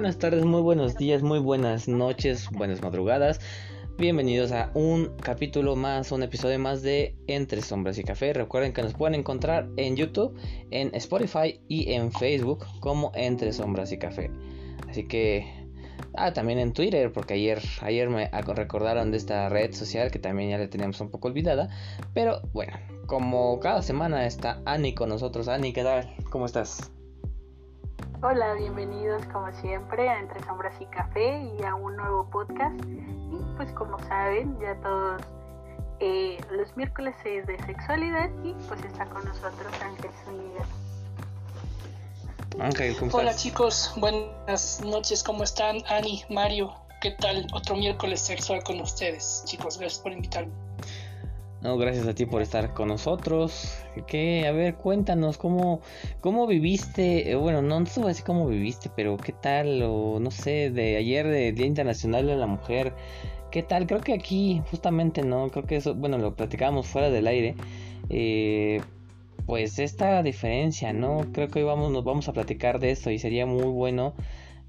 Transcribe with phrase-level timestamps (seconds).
[0.00, 3.38] buenas tardes, muy buenos días, muy buenas noches, buenas madrugadas.
[3.98, 8.32] Bienvenidos a un capítulo más, un episodio más de Entre Sombras y Café.
[8.32, 10.34] Recuerden que nos pueden encontrar en YouTube,
[10.70, 14.30] en Spotify y en Facebook como Entre Sombras y Café.
[14.88, 15.46] Así que
[16.14, 20.48] Ah, también en Twitter, porque ayer, ayer me recordaron de esta red social que también
[20.48, 21.68] ya la teníamos un poco olvidada.
[22.14, 22.72] Pero bueno,
[23.04, 25.46] como cada semana está Ani con nosotros.
[25.46, 26.16] Ani, ¿qué tal?
[26.30, 26.90] ¿Cómo estás?
[28.22, 32.78] Hola, bienvenidos como siempre a Entre Sombras y Café y a un nuevo podcast.
[32.84, 35.22] Y pues como saben, ya todos
[36.00, 40.66] eh, los miércoles es de sexualidad y pues está con nosotros Ángel Zúñiga.
[42.58, 45.78] Ángel, ¿cómo Hola chicos, buenas noches, ¿cómo están?
[45.88, 47.46] Ani, Mario, ¿qué tal?
[47.54, 49.44] Otro miércoles sexual con ustedes.
[49.46, 50.52] Chicos, gracias por invitarme.
[51.62, 53.74] No, gracias a ti por estar con nosotros.
[54.06, 55.82] Que, a ver, cuéntanos cómo,
[56.20, 60.70] cómo viviste, eh, bueno, no, no decir cómo viviste, pero qué tal, o no sé,
[60.70, 62.94] de ayer, de Día Internacional de la Mujer,
[63.50, 67.26] qué tal, creo que aquí, justamente, no, creo que eso, bueno, lo platicábamos fuera del
[67.26, 67.54] aire,
[68.08, 68.80] eh,
[69.44, 71.26] pues esta diferencia, ¿no?
[71.32, 74.14] Creo que hoy vamos, nos vamos a platicar de esto y sería muy bueno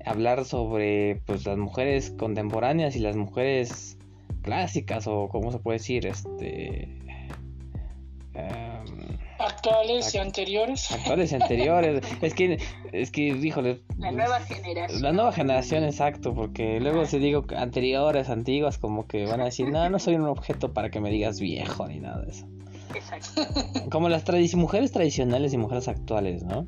[0.05, 3.97] hablar sobre pues las mujeres contemporáneas y las mujeres
[4.41, 6.83] clásicas o cómo se puede decir, este
[8.33, 10.91] em, actuales y anteriores.
[10.91, 12.03] Actuales y anteriores.
[12.21, 12.59] es que,
[12.91, 13.81] es que, híjole.
[13.97, 15.01] La nueva generación.
[15.01, 19.69] La nueva generación, exacto, porque luego si digo anteriores, antiguas, como que van a decir,
[19.69, 22.47] no, no soy un objeto para que me digas viejo ni nada de eso.
[22.93, 23.41] Exacto.
[23.89, 24.23] Como las
[24.55, 26.67] mujeres tradicionales y mujeres actuales, ¿no?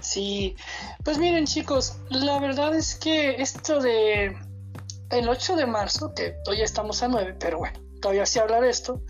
[0.00, 0.54] Sí,
[1.04, 4.36] pues miren chicos, la verdad es que esto de
[5.10, 8.70] el 8 de marzo, que hoy estamos a 9, pero bueno, todavía se habla de
[8.70, 9.02] esto,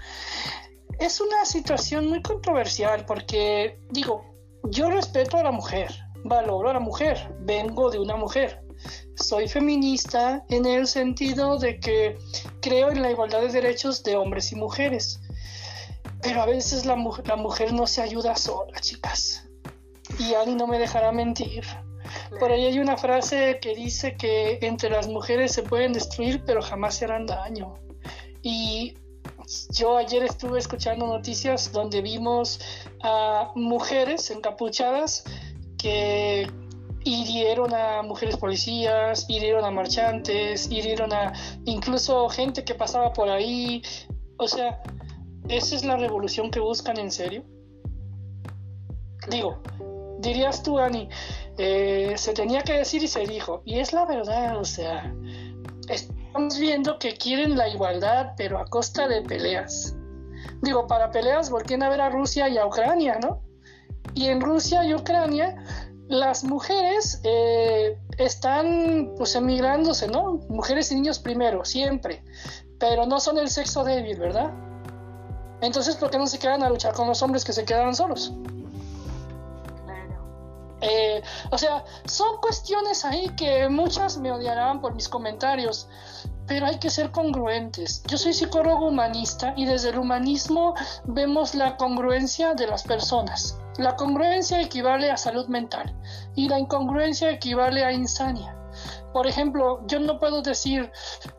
[0.98, 4.24] es una situación muy controversial porque digo,
[4.64, 8.66] yo respeto a la mujer, valoro a la mujer, vengo de una mujer,
[9.16, 12.18] soy feminista en el sentido de que
[12.60, 15.20] creo en la igualdad de derechos de hombres y mujeres.
[16.22, 19.48] Pero a veces la, la mujer no se ayuda sola, chicas.
[20.18, 21.64] Y Ani no me dejará mentir.
[22.38, 26.62] Por ahí hay una frase que dice que entre las mujeres se pueden destruir, pero
[26.62, 27.74] jamás se harán daño.
[28.42, 28.94] Y
[29.70, 32.60] yo ayer estuve escuchando noticias donde vimos
[33.02, 35.24] a mujeres encapuchadas
[35.78, 36.48] que
[37.04, 41.32] hirieron a mujeres policías, hirieron a marchantes, hirieron a
[41.64, 43.82] incluso gente que pasaba por ahí.
[44.38, 44.82] O sea,
[45.48, 47.44] ¿esa es la revolución que buscan en serio?
[49.30, 49.62] Digo,
[50.18, 51.08] dirías tú, Ani,
[51.58, 53.62] eh, se tenía que decir y se dijo.
[53.64, 55.12] Y es la verdad, o sea,
[55.88, 59.94] estamos viendo que quieren la igualdad, pero a costa de peleas.
[60.62, 63.42] Digo, para peleas volteen a ver a Rusia y a Ucrania, ¿no?
[64.14, 65.56] Y en Rusia y Ucrania
[66.08, 70.40] las mujeres eh, están pues emigrándose, ¿no?
[70.48, 72.22] Mujeres y niños primero, siempre,
[72.78, 74.52] pero no son el sexo débil, ¿verdad?
[75.62, 78.32] Entonces, ¿por qué no se quedan a luchar con los hombres que se quedaron solos?
[80.80, 85.88] Eh, o sea, son cuestiones ahí que muchas me odiarán por mis comentarios,
[86.46, 88.02] pero hay que ser congruentes.
[88.06, 93.58] Yo soy psicólogo humanista y desde el humanismo vemos la congruencia de las personas.
[93.78, 95.94] La congruencia equivale a salud mental
[96.34, 98.56] y la incongruencia equivale a insania.
[99.12, 100.90] Por ejemplo, yo no puedo decir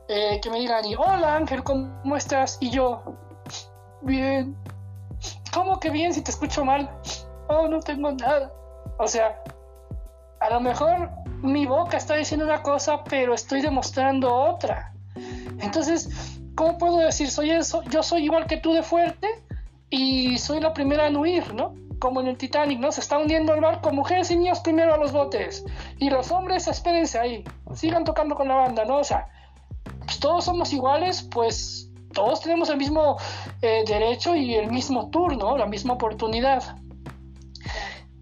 [0.08, 2.58] eh, que me digan, hola Ángel, ¿cómo estás?
[2.60, 3.04] Y yo,
[4.02, 4.58] bien.
[5.54, 6.90] ¿Cómo que bien si te escucho mal?
[7.50, 8.52] Oh, no tengo nada.
[8.98, 9.42] O sea,
[10.40, 11.10] a lo mejor
[11.42, 14.94] mi boca está diciendo una cosa, pero estoy demostrando otra.
[15.60, 17.84] Entonces, ¿cómo puedo decir soy eso?
[17.84, 19.28] Yo soy igual que tú de fuerte
[19.90, 21.76] y soy la primera en huir, ¿no?
[22.00, 22.92] Como en el Titanic, ¿no?
[22.92, 25.64] Se está hundiendo el barco, mujeres y niños primero a los botes.
[25.98, 27.44] Y los hombres, espérense ahí,
[27.74, 28.98] sigan tocando con la banda, ¿no?
[28.98, 29.30] O sea,
[30.06, 33.18] pues todos somos iguales, pues todos tenemos el mismo
[33.62, 36.78] eh, derecho y el mismo turno, la misma oportunidad.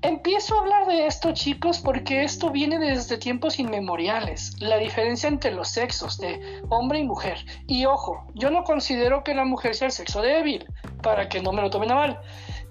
[0.06, 5.52] Empiezo a hablar de esto, chicos, porque esto viene desde tiempos inmemoriales, la diferencia entre
[5.52, 7.44] los sexos de hombre y mujer.
[7.66, 10.63] Y ojo, yo no considero que la mujer sea el sexo débil,
[11.02, 12.19] para que no me lo tomen a mal.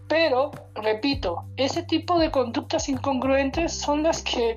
[0.06, 4.56] Pero, repito, ese tipo de conductas incongruentes son las que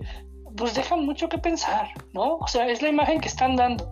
[0.56, 2.36] pues dejan mucho que pensar, ¿no?
[2.36, 3.92] O sea, es la imagen que están dando.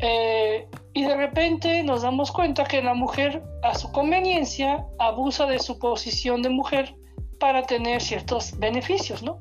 [0.00, 5.60] Eh, y de repente nos damos cuenta que la mujer, a su conveniencia, abusa de
[5.60, 6.96] su posición de mujer
[7.38, 9.38] para tener ciertos beneficios, ¿no?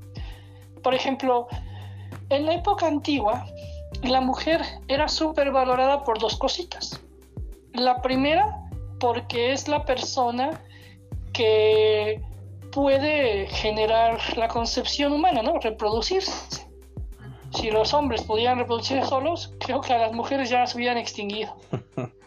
[0.81, 1.47] Por ejemplo,
[2.29, 3.45] en la época antigua,
[4.03, 6.99] la mujer era súper valorada por dos cositas.
[7.73, 8.59] La primera,
[8.99, 10.61] porque es la persona
[11.31, 12.21] que
[12.71, 15.59] puede generar la concepción humana, ¿no?
[15.59, 16.67] Reproducirse.
[17.53, 21.55] Si los hombres pudieran reproducirse solos, creo que a las mujeres ya se hubieran extinguido.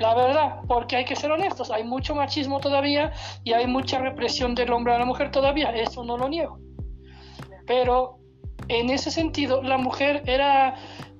[0.00, 3.12] La verdad, porque hay que ser honestos, hay mucho machismo todavía
[3.44, 6.58] y hay mucha represión del hombre a la mujer todavía, eso no lo niego.
[7.66, 8.18] Pero
[8.68, 10.74] en ese sentido, la mujer era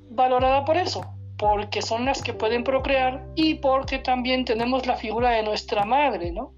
[0.08, 1.04] valorada por eso,
[1.36, 6.32] porque son las que pueden procrear y porque también tenemos la figura de nuestra madre,
[6.32, 6.54] ¿no?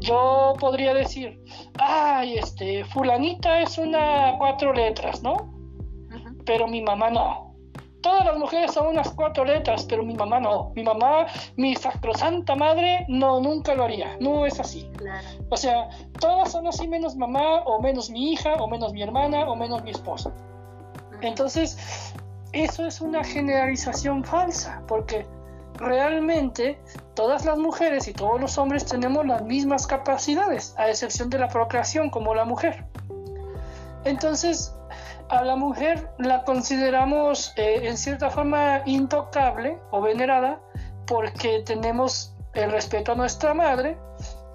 [0.00, 1.40] Yo podría decir,
[1.78, 5.50] ay, este, fulanita es una cuatro letras, ¿no?
[6.44, 7.45] Pero mi mamá no
[8.06, 10.70] todas las mujeres son unas cuatro letras, pero mi mamá no.
[10.76, 11.26] Mi mamá,
[11.56, 14.16] mi sacrosanta madre, no, nunca lo haría.
[14.20, 14.88] No es así.
[15.50, 15.88] O sea,
[16.20, 19.82] todas son así menos mamá, o menos mi hija, o menos mi hermana, o menos
[19.82, 20.32] mi esposa.
[21.20, 22.14] Entonces,
[22.52, 25.26] eso es una generalización falsa, porque
[25.74, 26.78] realmente
[27.14, 31.48] todas las mujeres y todos los hombres tenemos las mismas capacidades, a excepción de la
[31.48, 32.84] procreación como la mujer.
[34.04, 34.75] Entonces,
[35.28, 40.60] a la mujer la consideramos eh, en cierta forma intocable o venerada
[41.06, 43.98] porque tenemos el respeto a nuestra madre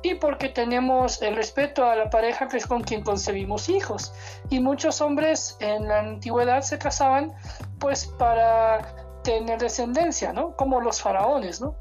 [0.03, 4.13] y porque tenemos el respeto a la pareja que es con quien concebimos hijos.
[4.49, 7.33] Y muchos hombres en la antigüedad se casaban
[7.79, 10.55] pues para tener descendencia, ¿no?
[10.55, 11.75] Como los faraones, ¿no?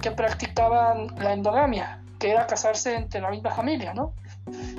[0.00, 4.14] Que practicaban la endogamia, que era casarse entre la misma familia, ¿no?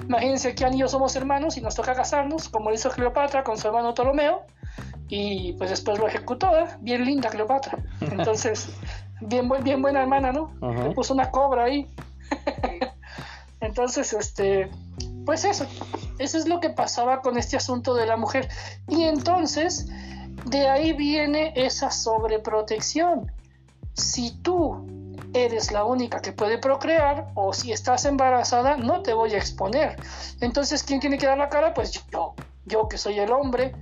[0.07, 3.57] Imagínense que Annie y yo somos hermanos y nos toca casarnos, como hizo Cleopatra con
[3.57, 4.45] su hermano Ptolomeo,
[5.07, 6.67] y pues después lo ejecutó, ¿eh?
[6.81, 7.79] bien linda Cleopatra.
[8.01, 8.69] Entonces,
[9.21, 10.51] bien, bien buena hermana, ¿no?
[10.61, 11.87] Le puso una cobra ahí.
[13.61, 14.69] Entonces, este,
[15.25, 15.65] pues eso,
[16.17, 18.47] eso es lo que pasaba con este asunto de la mujer.
[18.87, 19.87] Y entonces,
[20.45, 23.31] de ahí viene esa sobreprotección.
[23.93, 24.87] Si tú
[25.33, 29.95] eres la única que puede procrear o si estás embarazada no te voy a exponer.
[30.41, 31.73] Entonces, ¿quién tiene que dar la cara?
[31.73, 32.35] Pues yo,
[32.65, 33.73] yo que soy el hombre.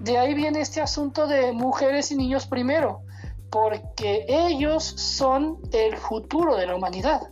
[0.00, 3.02] De ahí viene este asunto de mujeres y niños primero,
[3.50, 7.30] porque ellos son el futuro de la humanidad.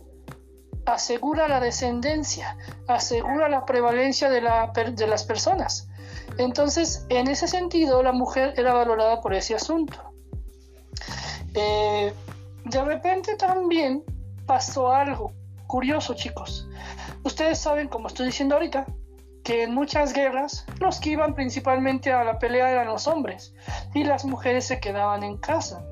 [0.85, 2.57] Asegura la descendencia,
[2.87, 5.87] asegura la prevalencia de, la, de las personas.
[6.37, 10.13] Entonces, en ese sentido, la mujer era valorada por ese asunto.
[11.53, 12.13] Eh,
[12.69, 14.03] de repente también
[14.45, 15.33] pasó algo
[15.67, 16.67] curioso, chicos.
[17.23, 18.85] Ustedes saben, como estoy diciendo ahorita,
[19.43, 23.53] que en muchas guerras los que iban principalmente a la pelea eran los hombres
[23.93, 25.83] y las mujeres se quedaban en casa.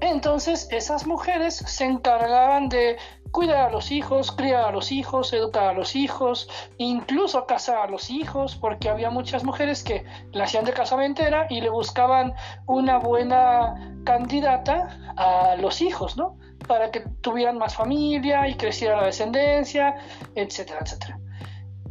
[0.00, 2.96] Entonces esas mujeres se encargaban de
[3.32, 7.86] cuidar a los hijos, criar a los hijos, educar a los hijos, incluso casar a
[7.90, 12.34] los hijos, porque había muchas mujeres que la hacían de casamentera y le buscaban
[12.66, 16.36] una buena candidata a los hijos, ¿no?
[16.68, 19.96] Para que tuvieran más familia y creciera la descendencia,
[20.34, 21.18] etcétera, etcétera.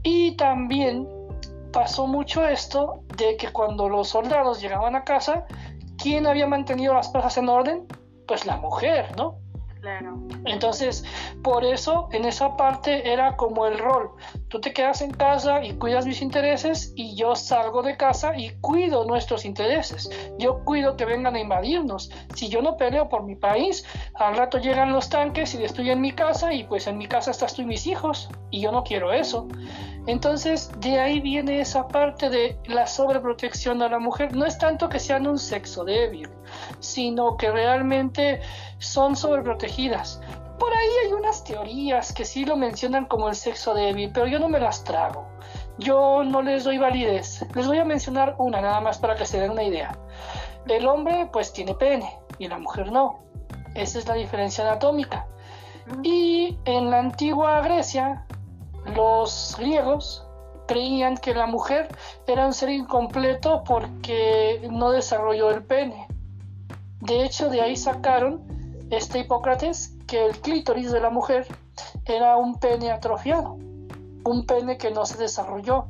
[0.03, 1.07] Y también
[1.73, 5.45] pasó mucho esto de que cuando los soldados llegaban a casa,
[5.97, 7.87] ¿quién había mantenido las cosas en orden?
[8.27, 9.39] Pues la mujer, ¿no?
[10.45, 11.04] Entonces,
[11.44, 14.12] por eso en esa parte era como el rol.
[14.48, 18.51] Tú te quedas en casa y cuidas mis intereses y yo salgo de casa y
[18.62, 20.10] cuido nuestros intereses.
[20.38, 22.12] Yo cuido que vengan a invadirnos.
[22.36, 23.85] Si yo no peleo por mi país,
[24.16, 27.54] al rato llegan los tanques y destruyen mi casa y pues en mi casa estás
[27.54, 28.30] tú y mis hijos.
[28.50, 29.47] Y yo no quiero eso.
[30.07, 34.35] Entonces, de ahí viene esa parte de la sobreprotección a la mujer.
[34.35, 36.29] No es tanto que sean un sexo débil,
[36.79, 38.41] sino que realmente
[38.79, 40.19] son sobreprotegidas.
[40.57, 44.39] Por ahí hay unas teorías que sí lo mencionan como el sexo débil, pero yo
[44.39, 45.27] no me las trago.
[45.77, 47.45] Yo no les doy validez.
[47.55, 49.97] Les voy a mencionar una nada más para que se den una idea.
[50.67, 53.19] El hombre pues tiene pene y la mujer no.
[53.75, 55.27] Esa es la diferencia anatómica.
[56.03, 58.25] Y en la antigua Grecia
[58.95, 60.26] los griegos
[60.68, 61.88] creían que la mujer
[62.28, 66.07] era un ser incompleto porque no desarrolló el pene.
[67.02, 68.42] De hecho, de ahí sacaron
[68.90, 71.48] este Hipócrates que el clítoris de la mujer
[72.06, 73.57] era un pene atrofiado,
[74.24, 75.88] un pene que no se desarrolló.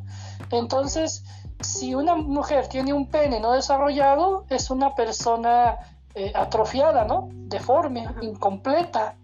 [0.52, 1.24] Entonces,
[1.60, 5.78] si una mujer tiene un pene no desarrollado, es una persona
[6.16, 7.30] eh, atrofiada, ¿no?
[7.32, 9.16] Deforme, incompleta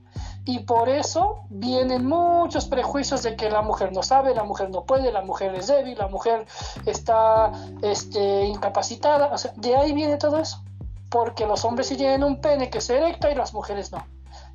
[0.47, 4.85] y por eso vienen muchos prejuicios de que la mujer no sabe, la mujer no
[4.85, 6.45] puede, la mujer es débil, la mujer
[6.85, 7.51] está
[7.81, 9.27] este, incapacitada.
[9.33, 10.63] O sea, de ahí viene todo eso.
[11.09, 14.07] Porque los hombres sí tienen un pene que se erecta y las mujeres no.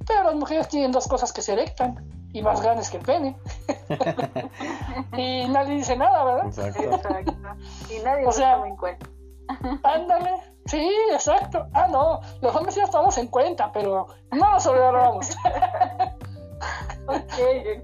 [0.07, 3.37] Pero las mujeres tienen dos cosas que se erectan y más grandes que el pene.
[5.19, 6.47] y nadie dice nada, ¿verdad?
[6.47, 6.83] Exacto.
[7.91, 9.07] Y nadie o sea, en cuenta.
[9.83, 10.52] ándale.
[10.67, 11.67] Sí, exacto.
[11.73, 15.31] Ah, no, los hombres ya estamos en cuenta, pero no nos sobrevaloramos.
[17.07, 17.35] ok,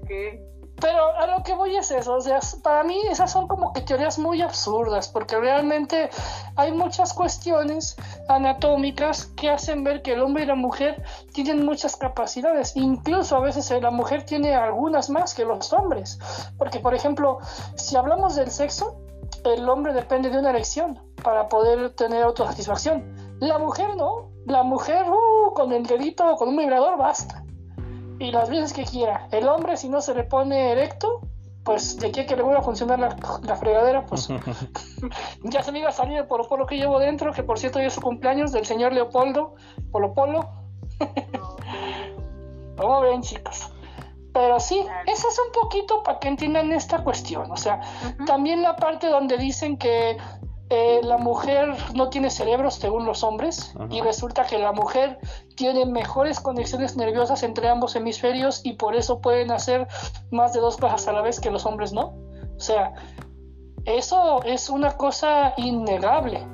[0.01, 0.49] ok.
[0.79, 3.81] Pero a lo que voy es eso, o sea, para mí esas son como que
[3.81, 6.09] teorías muy absurdas, porque realmente
[6.55, 7.97] hay muchas cuestiones
[8.29, 13.41] anatómicas que hacen ver que el hombre y la mujer tienen muchas capacidades, incluso a
[13.41, 16.17] veces eh, la mujer tiene algunas más que los hombres,
[16.57, 17.39] porque por ejemplo,
[17.75, 18.95] si hablamos del sexo,
[19.43, 25.05] el hombre depende de una erección para poder tener autosatisfacción, la mujer no, la mujer
[25.09, 27.43] uh, con el dedito, con un vibrador basta
[28.19, 29.27] y las veces que quiera.
[29.31, 31.21] El hombre, si no se le pone erecto,
[31.63, 34.27] pues de aquí a que le vuelva a funcionar la, fregadera, pues
[35.43, 37.79] ya se me iba a salir el Polo Polo que llevo dentro, que por cierto
[37.79, 39.55] es su cumpleaños del señor Leopoldo
[39.91, 40.49] Polo Polo.
[42.77, 43.71] Como ven, chicos?
[44.33, 47.51] Pero sí, eso es un poquito para que entiendan esta cuestión.
[47.51, 47.81] O sea,
[48.25, 50.17] también la parte donde dicen que
[50.71, 55.17] eh, la mujer no tiene cerebros según los hombres y resulta que la mujer
[55.55, 59.87] tiene mejores conexiones nerviosas entre ambos hemisferios y por eso pueden hacer
[60.29, 62.13] más de dos cosas a la vez que los hombres no.
[62.55, 62.93] O sea,
[63.85, 66.45] eso es una cosa innegable.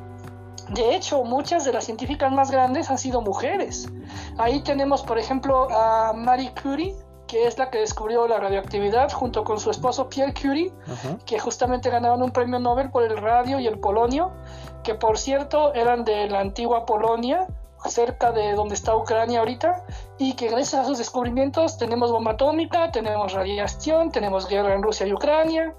[0.70, 3.90] De hecho, muchas de las científicas más grandes han sido mujeres.
[4.38, 6.96] Ahí tenemos, por ejemplo, a Marie Curie,
[7.28, 10.72] que es la que descubrió la radioactividad junto con su esposo Pierre Curie,
[11.26, 14.32] que justamente ganaron un premio Nobel por el radio y el polonio,
[14.84, 17.48] que por cierto eran de la antigua Polonia,
[17.86, 19.86] cerca de donde está Ucrania ahorita,
[20.18, 25.08] y que gracias a sus descubrimientos tenemos bomba atómica, tenemos radiación, tenemos guerra en Rusia
[25.08, 25.74] y Ucrania,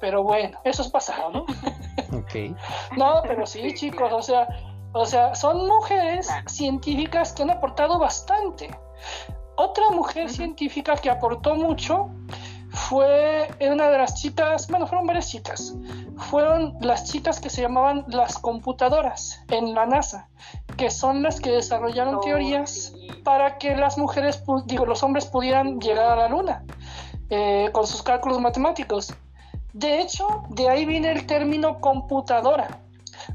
[0.00, 1.46] pero bueno, eso es pasado, ¿no?
[2.12, 2.56] Ok.
[2.96, 4.48] no, pero sí, chicos, o sea,
[4.92, 8.70] o sea, son mujeres científicas que han aportado bastante.
[9.62, 12.08] Otra mujer científica que aportó mucho
[12.70, 15.74] fue una de las chicas, bueno, fueron varias chicas,
[16.16, 20.30] fueron las chicas que se llamaban las computadoras en la NASA,
[20.78, 25.78] que son las que desarrollaron oh, teorías para que las mujeres, digo, los hombres pudieran
[25.78, 26.64] llegar a la luna
[27.28, 29.12] eh, con sus cálculos matemáticos.
[29.74, 32.80] De hecho, de ahí viene el término computadora.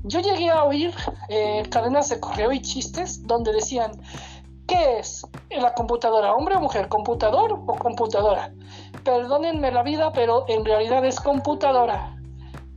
[0.01, 0.91] Yo llegué a oír
[1.29, 3.91] eh, cadenas de correo y chistes donde decían,
[4.67, 6.33] ¿Qué es la computadora?
[6.33, 6.87] ¿Hombre o mujer?
[6.87, 8.51] ¿Computador o computadora?
[9.03, 12.17] Perdónenme la vida, pero en realidad es computadora.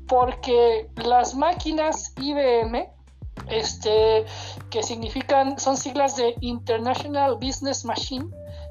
[0.07, 2.90] Porque las máquinas IBM,
[3.49, 4.26] este,
[4.71, 8.26] que significan, son siglas de International Business Machine,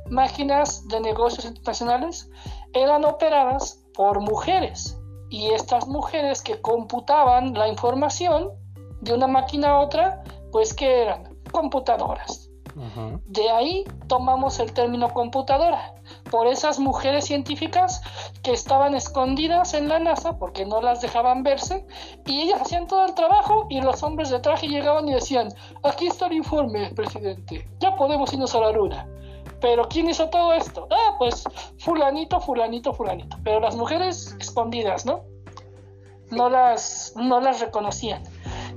[0.10, 2.30] máquinas de negocios internacionales,
[2.74, 4.96] eran operadas por mujeres.
[5.30, 8.52] Y estas mujeres que computaban la información
[9.02, 12.47] de una máquina a otra, pues que eran computadoras.
[13.26, 15.96] De ahí tomamos el término computadora,
[16.30, 18.02] por esas mujeres científicas
[18.44, 21.86] que estaban escondidas en la NASA porque no las dejaban verse
[22.26, 25.50] y ellas hacían todo el trabajo y los hombres de traje llegaban y decían,
[25.84, 29.08] aquí está el informe, presidente, ya podemos irnos a la luna.
[29.60, 30.88] Pero ¿quién hizo todo esto?
[30.92, 31.44] Ah, pues
[31.80, 33.38] fulanito, fulanito, fulanito.
[33.44, 35.24] Pero las mujeres escondidas, ¿no?
[36.30, 38.22] No las, no las reconocían.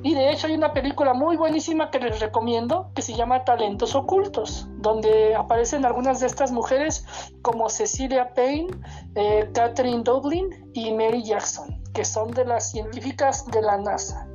[0.03, 3.95] Y de hecho hay una película muy buenísima que les recomiendo que se llama Talentos
[3.95, 7.05] Ocultos, donde aparecen algunas de estas mujeres
[7.43, 8.69] como Cecilia Payne,
[9.15, 14.27] eh, Catherine Dublin y Mary Jackson, que son de las científicas de la NASA.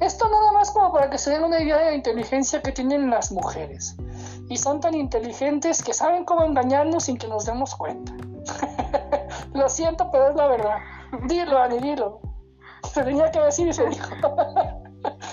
[0.00, 3.10] Esto nada más como para que se den una idea de la inteligencia que tienen
[3.10, 3.96] las mujeres.
[4.48, 8.12] Y son tan inteligentes que saben cómo engañarnos sin que nos demos cuenta.
[9.54, 10.76] Lo siento, pero es la verdad.
[11.26, 12.20] Dilo, Ani, dilo.
[12.92, 14.08] Se tenía que decir y se dijo.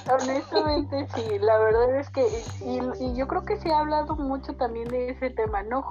[0.09, 2.25] Honestamente sí, la verdad es que,
[2.61, 5.83] y, yo creo que se ha hablado mucho también de ese tema, ¿no?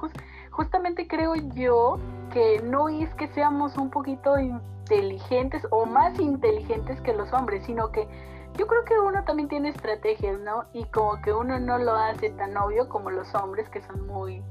[0.51, 1.99] justamente creo yo
[2.33, 7.93] que no es que seamos un poquito inteligentes o más inteligentes que los hombres, sino
[7.93, 8.09] que
[8.57, 10.65] yo creo que uno también tiene estrategias, ¿no?
[10.73, 14.43] Y como que uno no lo hace tan obvio como los hombres que son muy...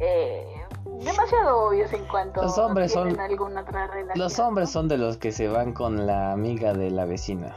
[0.00, 0.46] Eh,
[1.04, 4.18] demasiado obvios en cuanto los hombres tienen son alguna otra relación.
[4.18, 7.54] Los hombres son de los que se van con la amiga de la vecina.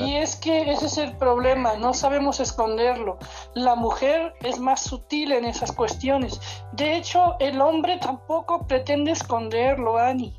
[0.00, 3.18] Y es que ese es el problema, no sabemos esconderlo.
[3.54, 6.40] La mujer es más sutil en esas cuestiones.
[6.72, 10.36] De hecho, el hombre tampoco pretende esconderlo, Ani.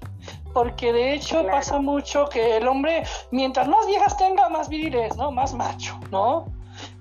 [0.53, 5.15] Porque de hecho pasa mucho que el hombre, mientras más viejas tenga, más viril es,
[5.17, 5.31] ¿no?
[5.31, 6.45] Más macho, ¿no?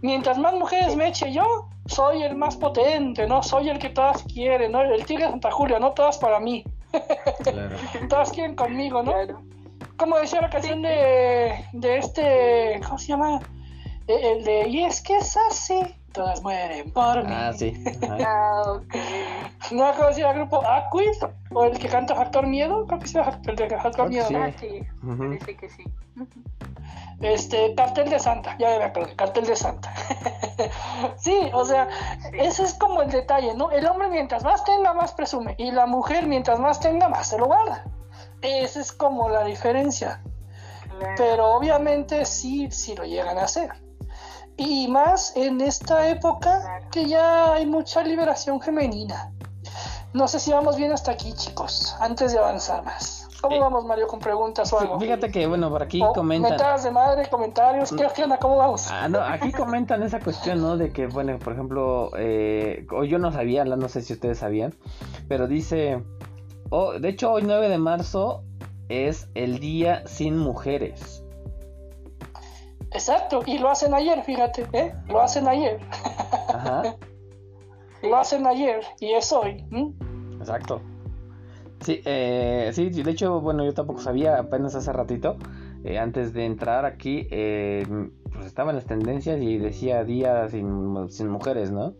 [0.01, 3.43] Mientras más mujeres me eche yo, soy el más potente, ¿no?
[3.43, 4.83] Soy el que todas quieren, ¿no?
[4.83, 6.65] El tigre de Santa Julia, no todas para mí.
[8.09, 9.13] todas quieren conmigo, ¿no?
[10.03, 13.39] Como decía la canción de, de este, ¿cómo se llama?
[14.09, 15.81] El de, y es que es así,
[16.13, 17.33] todas mueren por mí.
[17.33, 17.73] Ah, sí.
[18.11, 18.81] Ah.
[19.71, 21.13] No acuerdo si era el grupo Aquid
[21.55, 23.17] o el que canta Factor Miedo, creo que sí
[23.47, 24.27] el de Factor Miedo.
[24.27, 24.35] sí.
[24.35, 24.83] Ah, sí,
[25.19, 25.85] parece que sí.
[27.21, 29.95] Este, Cartel de Santa, ya me acordé, Cartel de Santa.
[31.17, 31.89] sí, o sea,
[32.29, 32.37] Sí.
[32.41, 33.71] ese es como el detalle, ¿no?
[33.71, 37.39] El hombre mientras más tenga, más presume, y la mujer mientras más tenga, más se
[37.39, 37.85] lo guarda.
[38.43, 40.21] Esa es como la diferencia.
[40.99, 41.15] Claro.
[41.17, 43.71] pero obviamente sí, sí lo llegan a hacer.
[44.57, 46.87] Y más en esta época Claro.
[46.93, 49.33] que ya hay mucha liberación femenina.
[50.13, 53.27] No sé si vamos bien hasta aquí, chicos, antes de avanzar más.
[53.41, 55.01] ¿Cómo Eh, vamos, Mario, con preguntas o algo?
[55.01, 56.51] Fíjate que, bueno, por aquí O comentan.
[56.51, 58.37] mentadas de madre, comentarios, ¿qué, qué onda?
[58.37, 58.89] ¿Cómo vamos?
[58.91, 60.77] Ah, no, aquí comentan esa cuestión, ¿no?
[60.77, 64.75] De que, bueno, por ejemplo, eh, o yo no sabía, no sé si ustedes sabían,
[65.27, 66.05] pero dice,
[66.73, 68.43] oh, de hecho hoy 9 de marzo
[68.89, 71.25] es el día sin mujeres.
[72.91, 74.93] Exacto, y lo hacen ayer, fíjate, ¿eh?
[75.09, 75.81] Lo hacen ayer,
[76.49, 76.97] Ajá,
[78.03, 79.65] lo hacen ayer y es hoy.
[80.39, 80.81] exacto.
[81.81, 85.37] Sí, eh, sí, de hecho, bueno, yo tampoco sabía, apenas hace ratito,
[85.85, 87.85] eh, antes de entrar aquí, eh,
[88.33, 91.95] pues estaban las tendencias y decía día sin, sin mujeres, ¿no?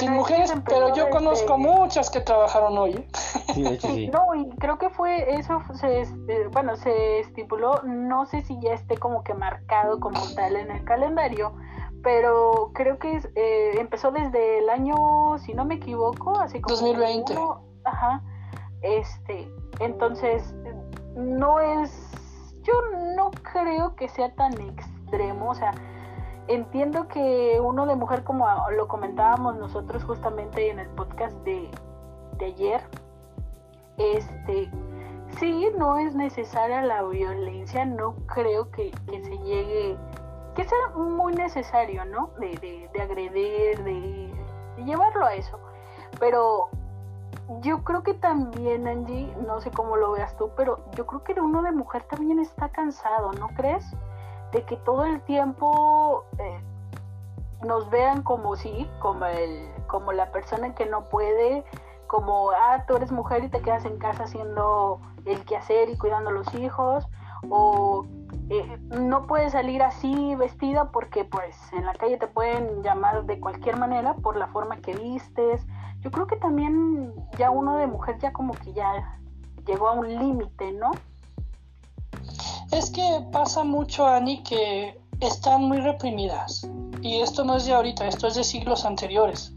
[0.00, 2.92] Sin mujeres, pero yo desde- conozco muchas que trabajaron hoy.
[2.92, 3.08] ¿eh?
[3.54, 4.08] Sí, de hecho sí.
[4.08, 8.72] No, y creo que fue eso, se, este, bueno, se estipuló, no sé si ya
[8.72, 11.54] esté como que marcado como tal en el calendario,
[12.02, 16.76] pero creo que es, eh, empezó desde el año, si no me equivoco, así como
[16.76, 17.32] 2020.
[17.32, 18.22] uno- ajá,
[18.82, 19.48] este,
[19.80, 20.54] entonces
[21.16, 22.10] no es,
[22.62, 22.72] yo
[23.16, 25.72] no creo que sea tan extremo, o sea,
[26.48, 31.70] entiendo que uno de mujer, como lo comentábamos nosotros justamente en el podcast de,
[32.38, 32.80] de ayer,
[33.96, 34.70] este,
[35.38, 39.96] sí, no es necesaria la violencia, no creo que, que se llegue,
[40.54, 42.30] que sea muy necesario, ¿no?
[42.38, 44.34] De, de, de agredir, de,
[44.76, 45.58] de llevarlo a eso.
[46.18, 46.68] Pero
[47.60, 51.40] yo creo que también, Angie, no sé cómo lo veas tú, pero yo creo que
[51.40, 53.84] uno de mujer también está cansado, ¿no crees?
[54.54, 56.60] De que todo el tiempo eh,
[57.64, 61.64] nos vean como sí, como el, como la persona que no puede,
[62.06, 66.30] como ah, tú eres mujer y te quedas en casa haciendo el quehacer y cuidando
[66.30, 67.04] a los hijos,
[67.50, 68.06] o
[68.48, 73.40] eh, no puedes salir así vestida porque pues en la calle te pueden llamar de
[73.40, 75.66] cualquier manera por la forma que vistes.
[75.98, 79.18] Yo creo que también ya uno de mujer ya como que ya
[79.66, 80.92] llegó a un límite, ¿no?
[82.70, 86.68] Es que pasa mucho, Ani, que están muy reprimidas.
[87.02, 89.52] Y esto no es de ahorita, esto es de siglos anteriores.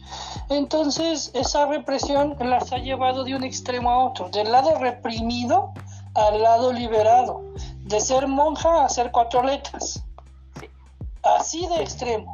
[0.50, 5.74] Entonces, esa represión las ha llevado de un extremo a otro, del lado reprimido
[6.14, 7.44] al lado liberado,
[7.84, 10.04] de ser monja a ser cuatro letras.
[11.24, 12.34] Así de extremo.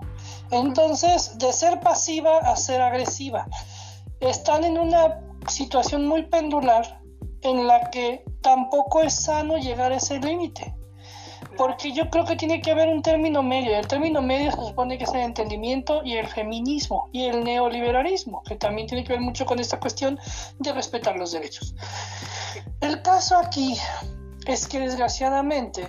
[0.51, 3.45] Entonces, de ser pasiva a ser agresiva.
[4.19, 7.02] Están en una situación muy pendular
[7.43, 10.75] en la que tampoco es sano llegar a ese límite.
[11.57, 13.77] Porque yo creo que tiene que haber un término medio.
[13.77, 18.41] El término medio se supone que es el entendimiento y el feminismo y el neoliberalismo,
[18.43, 20.19] que también tiene que ver mucho con esta cuestión
[20.59, 21.75] de respetar los derechos.
[22.81, 23.77] El caso aquí
[24.47, 25.87] es que desgraciadamente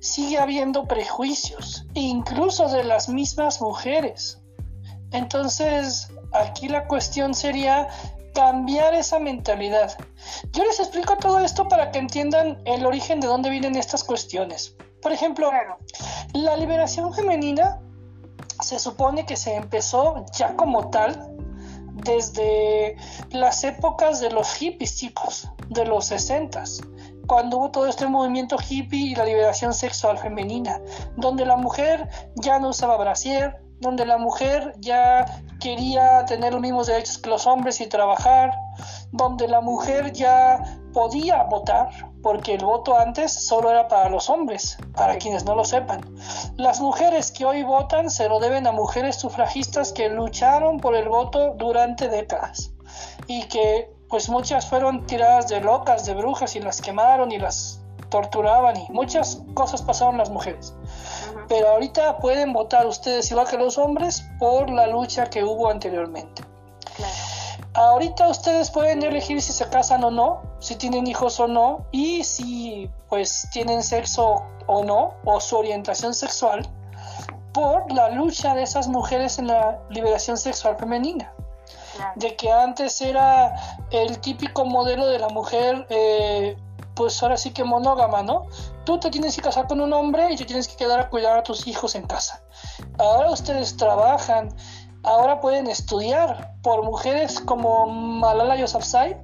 [0.00, 4.40] sigue habiendo prejuicios, incluso de las mismas mujeres.
[5.12, 7.88] Entonces, aquí la cuestión sería
[8.34, 9.96] cambiar esa mentalidad.
[10.52, 14.76] Yo les explico todo esto para que entiendan el origen de dónde vienen estas cuestiones.
[15.02, 15.50] Por ejemplo,
[16.34, 17.80] la liberación femenina
[18.60, 21.34] se supone que se empezó ya como tal
[22.04, 22.96] desde
[23.30, 26.64] las épocas de los hippies, chicos, de los 60
[27.30, 30.80] cuando hubo todo este movimiento hippie y la liberación sexual femenina,
[31.16, 36.86] donde la mujer ya no usaba brasier, donde la mujer ya quería tener los mismos
[36.86, 38.52] derechos que los hombres y trabajar,
[39.12, 41.88] donde la mujer ya podía votar,
[42.22, 46.00] porque el voto antes solo era para los hombres, para quienes no lo sepan.
[46.56, 51.08] Las mujeres que hoy votan se lo deben a mujeres sufragistas que lucharon por el
[51.08, 52.72] voto durante décadas
[53.26, 57.80] y que pues muchas fueron tiradas de locas, de brujas y las quemaron y las
[58.10, 60.74] torturaban y muchas cosas pasaron las mujeres.
[61.50, 66.44] Pero ahorita pueden votar ustedes igual que los hombres por la lucha que hubo anteriormente.
[66.94, 67.12] Claro.
[67.74, 72.22] Ahorita ustedes pueden elegir si se casan o no, si tienen hijos o no, y
[72.22, 76.68] si pues tienen sexo o no, o su orientación sexual,
[77.52, 81.32] por la lucha de esas mujeres en la liberación sexual femenina.
[81.96, 82.12] Claro.
[82.14, 83.56] De que antes era
[83.90, 86.56] el típico modelo de la mujer, eh,
[86.94, 88.46] pues ahora sí que monógama, ¿no?
[88.90, 91.38] Tú te tienes que casar con un hombre y te tienes que quedar a cuidar
[91.38, 92.42] a tus hijos en casa.
[92.98, 94.48] Ahora ustedes trabajan,
[95.04, 99.20] ahora pueden estudiar por mujeres como Malala Yousafzai,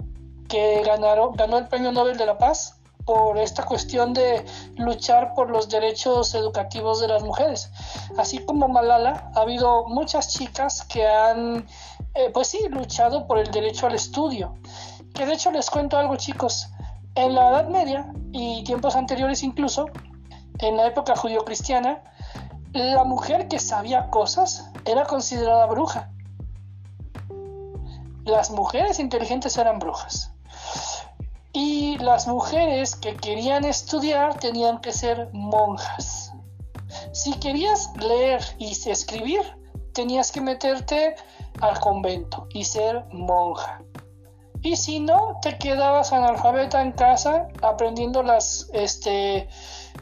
[0.48, 4.44] que ganaron, ganó el Premio Nobel de la Paz por esta cuestión de
[4.76, 7.68] luchar por los derechos educativos de las mujeres.
[8.16, 11.66] Así como Malala, ha habido muchas chicas que han,
[12.14, 14.54] eh, pues sí, luchado por el derecho al estudio.
[15.12, 16.68] Que de hecho les cuento algo, chicos.
[17.16, 19.86] En la Edad Media y tiempos anteriores incluso,
[20.58, 22.02] en la época judío-cristiana,
[22.74, 26.10] la mujer que sabía cosas era considerada bruja.
[28.24, 30.32] Las mujeres inteligentes eran brujas.
[31.54, 36.34] Y las mujeres que querían estudiar tenían que ser monjas.
[37.14, 39.40] Si querías leer y escribir,
[39.94, 41.14] tenías que meterte
[41.62, 43.80] al convento y ser monja.
[44.66, 49.48] Y si no, te quedabas analfabeta en casa aprendiendo las, este,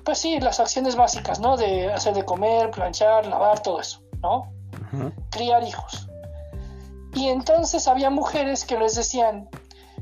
[0.06, 1.58] pues sí, las acciones básicas, ¿no?
[1.58, 4.50] De hacer de comer, planchar, lavar, todo eso, ¿no?
[5.28, 6.08] Criar hijos.
[7.12, 9.50] Y entonces había mujeres que les decían,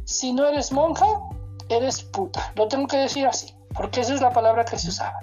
[0.04, 1.08] si no eres monja,
[1.68, 2.52] eres puta.
[2.54, 5.18] Lo tengo que decir así, porque esa es la palabra que se usaba.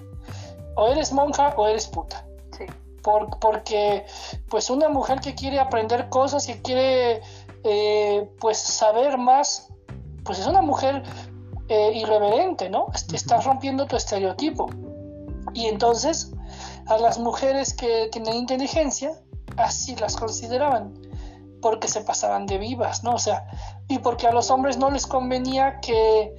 [0.75, 2.25] O eres monja o eres puta.
[2.58, 2.65] Sí.
[3.02, 4.06] Por, porque,
[4.49, 7.21] pues, una mujer que quiere aprender cosas y quiere,
[7.63, 9.69] eh, pues, saber más,
[10.24, 11.04] pues es una mujer
[11.67, 12.88] eh, irreverente, ¿no?
[12.93, 14.67] Estás rompiendo tu estereotipo.
[15.54, 16.32] Y entonces,
[16.88, 19.12] a las mujeres que tienen inteligencia,
[19.58, 20.93] así las consideraban
[21.62, 23.15] porque se pasaban de vivas, ¿no?
[23.15, 23.45] O sea,
[23.88, 26.36] y porque a los hombres no les convenía que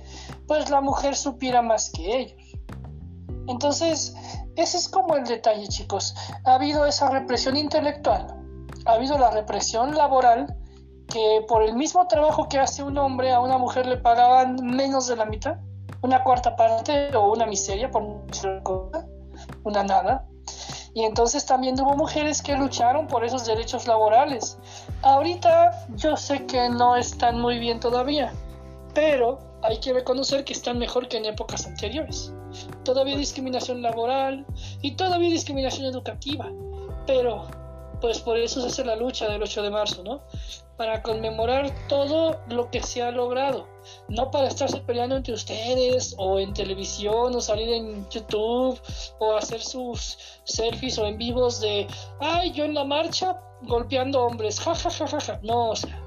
[0.46, 2.42] pues la mujer supiera más que ellos.
[3.46, 4.14] Entonces,
[4.56, 6.14] ese es como el detalle, chicos.
[6.44, 8.26] Ha habido esa represión intelectual,
[8.86, 10.56] ha habido la represión laboral,
[11.10, 15.06] que por el mismo trabajo que hace un hombre a una mujer le pagaban menos
[15.08, 15.56] de la mitad,
[16.02, 18.02] una cuarta parte o una miseria, por
[19.64, 20.26] una nada.
[20.94, 24.58] Y entonces también hubo mujeres que lucharon por esos derechos laborales.
[25.02, 28.32] Ahorita yo sé que no están muy bien todavía,
[28.94, 32.32] pero hay que reconocer que están mejor que en épocas anteriores.
[32.82, 34.44] Todavía discriminación laboral
[34.82, 36.50] y todavía discriminación educativa,
[37.06, 37.46] pero
[38.00, 40.22] pues por eso se hace la lucha del 8 de marzo, ¿no?
[40.76, 43.68] Para conmemorar todo lo que se ha logrado,
[44.08, 48.80] no para estarse peleando entre ustedes o en televisión o salir en YouTube
[49.18, 51.86] o hacer sus selfies o en vivos de,
[52.20, 55.40] ay, yo en la marcha golpeando hombres, ja, ja, ja, ja, ja.
[55.42, 56.02] No, o sea,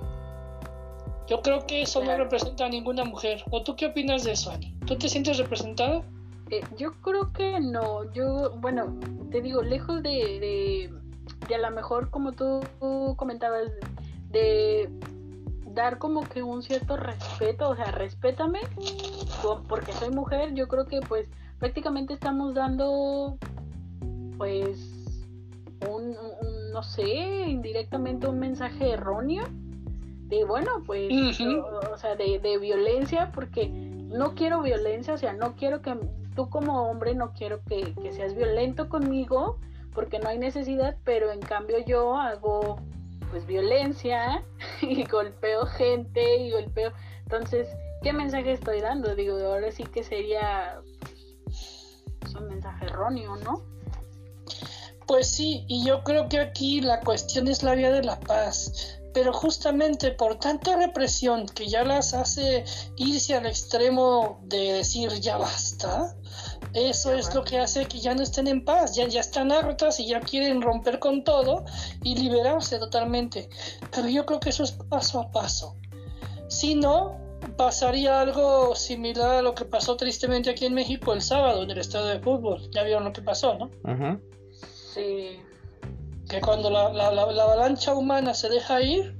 [1.27, 3.43] yo creo que eso no representa a ninguna mujer.
[3.51, 4.75] ¿O tú qué opinas de eso, Ani?
[4.85, 6.03] ¿Tú te sientes representada?
[6.49, 8.11] Eh, yo creo que no.
[8.13, 8.99] Yo, bueno,
[9.31, 10.91] te digo, lejos de
[11.47, 12.61] y a lo mejor como tú,
[13.15, 13.71] comentabas
[14.29, 14.89] de
[15.67, 18.59] dar como que un cierto respeto, o sea, respétame
[19.67, 21.27] porque soy mujer, yo creo que pues
[21.59, 23.37] prácticamente estamos dando
[24.37, 24.79] pues
[25.89, 26.15] un,
[26.71, 29.45] no sé, indirectamente un mensaje erróneo
[30.27, 35.55] de bueno, pues o, sea, de, de violencia porque no quiero violencia, o sea, no
[35.55, 35.97] quiero que
[36.35, 39.59] tú como hombre no quiero que, que seas violento conmigo
[39.93, 42.77] porque no hay necesidad, pero en cambio yo hago
[43.31, 44.43] pues violencia
[44.81, 46.91] y golpeo gente y golpeo.
[47.23, 47.67] Entonces,
[48.03, 49.15] ¿qué mensaje estoy dando?
[49.15, 50.79] Digo, ahora sí que sería
[52.19, 53.63] pues, un mensaje erróneo, ¿no?
[55.07, 58.99] Pues sí, y yo creo que aquí la cuestión es la vía de la paz.
[59.13, 62.65] Pero justamente por tanta represión que ya las hace
[62.97, 66.15] irse al extremo de decir ya basta,
[66.73, 69.99] eso es lo que hace que ya no estén en paz, ya, ya están hartas
[69.99, 71.65] y ya quieren romper con todo
[72.03, 73.49] y liberarse totalmente.
[73.91, 75.75] Pero yo creo que eso es paso a paso.
[76.47, 77.17] Si no,
[77.57, 81.77] pasaría algo similar a lo que pasó tristemente aquí en México el sábado en el
[81.77, 82.69] estadio de fútbol.
[82.71, 83.69] Ya vieron lo que pasó, ¿no?
[84.93, 85.39] Sí.
[86.27, 89.15] Que cuando la, la, la, la avalancha humana se deja ir,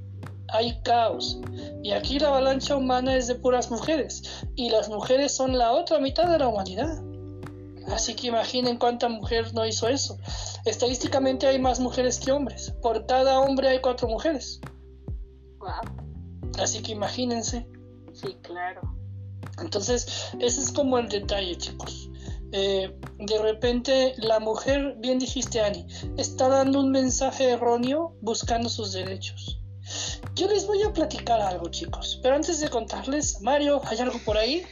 [0.48, 1.38] hay caos.
[1.82, 4.44] Y aquí la avalancha humana es de puras mujeres.
[4.56, 7.02] Y las mujeres son la otra mitad de la humanidad.
[7.88, 10.18] Así que imaginen cuánta mujer no hizo eso.
[10.64, 12.72] Estadísticamente hay más mujeres que hombres.
[12.82, 14.60] Por cada hombre hay cuatro mujeres.
[15.58, 15.70] Wow.
[16.58, 17.66] Así que imagínense.
[18.12, 18.80] Sí, claro.
[19.60, 22.10] Entonces, ese es como el detalle, chicos.
[22.52, 28.92] Eh, de repente, la mujer, bien dijiste, Ani, está dando un mensaje erróneo buscando sus
[28.92, 29.60] derechos.
[30.34, 32.18] Yo les voy a platicar algo, chicos.
[32.22, 34.64] Pero antes de contarles, Mario, ¿hay algo por ahí?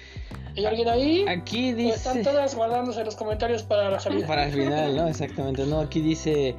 [0.57, 1.25] ¿Hay alguien ahí?
[1.29, 1.95] Aquí dice.
[1.95, 4.27] están todas guardándose los comentarios para la salida.
[4.27, 5.09] Para el final, ¿no?
[5.09, 5.67] Exactamente.
[5.67, 6.55] No, aquí dice.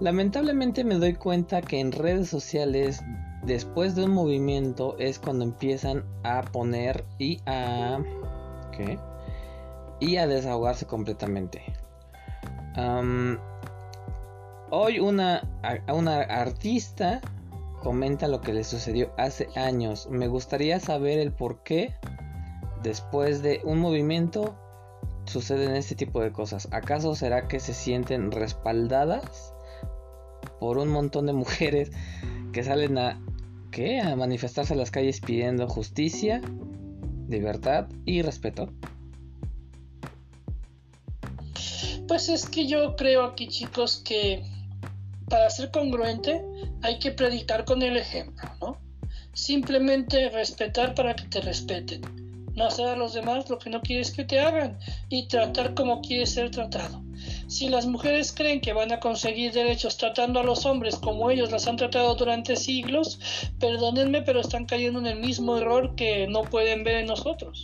[0.00, 3.00] Lamentablemente me doy cuenta que en redes sociales,
[3.42, 7.98] después de un movimiento, es cuando empiezan a poner y a.
[8.76, 8.98] ¿Qué?
[10.00, 11.62] y a desahogarse completamente.
[14.70, 15.48] hoy una,
[15.92, 17.20] una artista
[17.82, 20.08] comenta lo que le sucedió hace años.
[20.10, 21.94] Me gustaría saber el por qué
[22.84, 24.54] después de un movimiento
[25.24, 26.68] suceden este tipo de cosas.
[26.70, 29.52] ¿Acaso será que se sienten respaldadas
[30.60, 31.90] por un montón de mujeres
[32.52, 33.20] que salen a
[33.72, 34.00] ¿qué?
[34.00, 36.40] a manifestarse en las calles pidiendo justicia,
[37.28, 38.68] libertad y respeto?
[42.06, 44.44] Pues es que yo creo aquí, chicos, que
[45.30, 46.44] para ser congruente
[46.82, 48.78] hay que predicar con el ejemplo, ¿no?
[49.32, 52.23] Simplemente respetar para que te respeten.
[52.54, 56.00] No hacer a los demás lo que no quieres que te hagan y tratar como
[56.00, 57.02] quieres ser tratado.
[57.48, 61.50] Si las mujeres creen que van a conseguir derechos tratando a los hombres como ellos
[61.50, 63.18] las han tratado durante siglos,
[63.58, 67.62] perdónenme, pero están cayendo en el mismo error que no pueden ver en nosotros.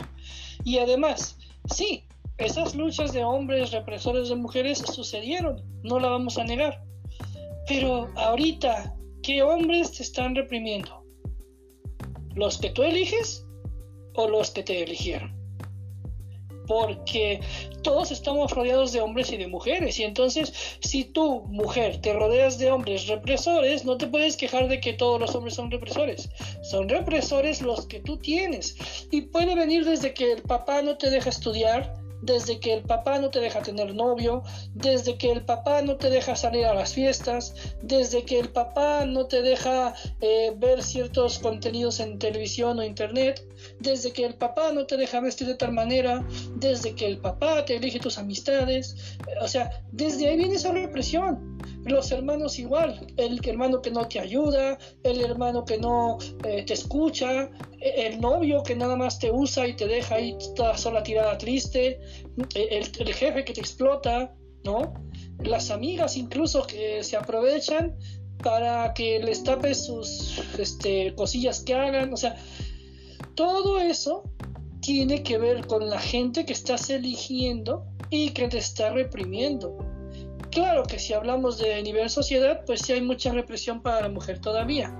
[0.63, 1.37] Y además,
[1.73, 2.03] sí,
[2.37, 6.83] esas luchas de hombres represores de mujeres sucedieron, no la vamos a negar.
[7.67, 11.03] Pero ahorita, ¿qué hombres te están reprimiendo?
[12.35, 13.45] ¿Los que tú eliges
[14.13, 15.35] o los que te eligieron?
[16.67, 17.41] Porque
[17.81, 19.99] todos estamos rodeados de hombres y de mujeres.
[19.99, 24.79] Y entonces, si tú, mujer, te rodeas de hombres represores, no te puedes quejar de
[24.79, 26.29] que todos los hombres son represores.
[26.61, 28.77] Son represores los que tú tienes.
[29.11, 33.19] Y puede venir desde que el papá no te deja estudiar, desde que el papá
[33.19, 34.43] no te deja tener novio,
[34.73, 39.05] desde que el papá no te deja salir a las fiestas, desde que el papá
[39.05, 43.43] no te deja eh, ver ciertos contenidos en televisión o internet,
[43.81, 47.65] desde que el papá no te deja vestir de tal manera, desde que el papá
[47.65, 51.57] te elige tus amistades, o sea, desde ahí viene esa represión.
[51.85, 56.73] Los hermanos igual, el hermano que no te ayuda, el hermano que no eh, te
[56.73, 61.01] escucha, e, el novio que nada más te usa y te deja ahí toda sola
[61.01, 61.99] tirada triste,
[62.53, 64.31] e, el, jefe que te explota,
[64.63, 64.93] ¿no?
[65.43, 67.97] Las amigas incluso que se aprovechan
[68.43, 72.35] para que les tapes sus este, cosillas que hagan, o sea,
[73.35, 74.23] todo eso
[74.81, 79.77] tiene que ver con la gente que estás eligiendo y que te está reprimiendo.
[80.51, 84.39] Claro que si hablamos de nivel sociedad, pues sí hay mucha represión para la mujer
[84.39, 84.93] todavía.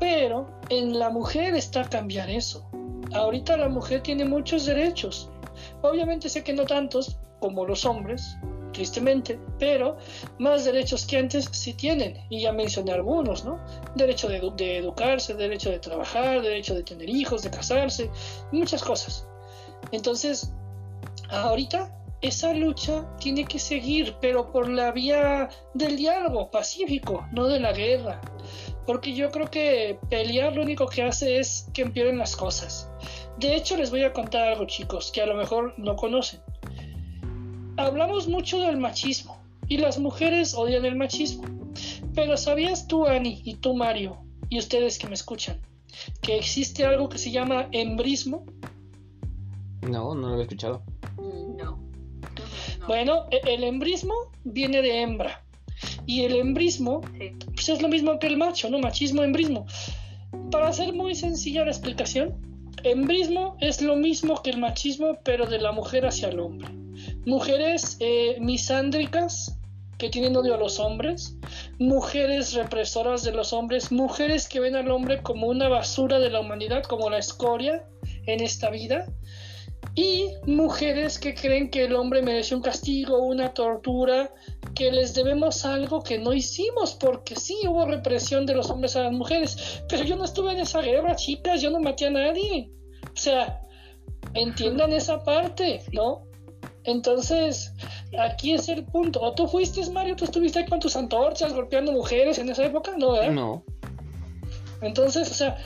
[0.00, 2.68] Pero en la mujer está cambiar eso.
[3.12, 5.30] Ahorita la mujer tiene muchos derechos.
[5.82, 8.36] Obviamente sé que no tantos como los hombres,
[8.74, 9.96] tristemente, pero
[10.38, 12.18] más derechos que antes sí tienen.
[12.28, 13.58] Y ya mencioné algunos, ¿no?
[13.94, 18.10] Derecho de, educarse, derecho de trabajar, derecho de tener hijos, de casarse,
[18.52, 19.26] muchas cosas.
[19.92, 20.52] Entonces,
[21.30, 27.60] ahorita esa lucha tiene que seguir, pero por la vía del diálogo pacífico, no de
[27.60, 28.20] la guerra.
[28.86, 32.90] Porque yo creo que pelear lo único que hace es que empeoren las cosas.
[33.38, 36.40] De hecho, les voy a contar algo, chicos, que a lo mejor no conocen.
[37.76, 39.36] Hablamos mucho del machismo
[39.68, 41.44] y las mujeres odian el machismo.
[42.14, 45.60] Pero ¿sabías tú, Ani, y tú, Mario, y ustedes que me escuchan,
[46.20, 48.46] que existe algo que se llama embrismo?
[49.82, 50.82] No, no lo había escuchado.
[52.86, 55.42] Bueno, e, el embrismo viene de hembra.
[56.06, 57.00] Y el embrismo
[57.54, 58.78] pues es lo mismo que el macho, ¿no?
[58.78, 59.66] Machismo, embrismo.
[60.50, 62.34] Para hacer muy sencilla la explicación,
[62.84, 66.83] embrismo es lo mismo que el machismo, pero de la mujer hacia el hombre.
[67.26, 69.58] Mujeres eh, misándricas
[69.98, 71.36] que tienen odio a los hombres,
[71.78, 76.40] mujeres represoras de los hombres, mujeres que ven al hombre como una basura de la
[76.40, 77.86] humanidad, como la escoria
[78.26, 79.06] en esta vida,
[79.94, 84.32] y mujeres que creen que el hombre merece un castigo, una tortura,
[84.74, 89.04] que les debemos algo que no hicimos, porque sí hubo represión de los hombres a
[89.04, 92.70] las mujeres, pero yo no estuve en esa guerra, chicas, yo no maté a nadie.
[93.04, 93.60] O sea,
[94.34, 96.26] entiendan esa parte, ¿no?
[96.84, 97.72] Entonces,
[98.18, 99.20] aquí es el punto.
[99.20, 100.16] ¿O tú fuiste, Mario?
[100.16, 102.92] ¿Tú estuviste ahí con tus antorchas golpeando mujeres en esa época?
[102.96, 103.32] No, ¿verdad?
[103.32, 103.64] No.
[104.82, 105.56] Entonces, o sea,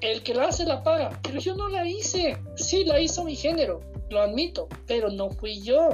[0.00, 2.36] el que la hace la paga, pero yo no la hice.
[2.56, 5.88] Sí, la hizo mi género, lo admito, pero no fui yo.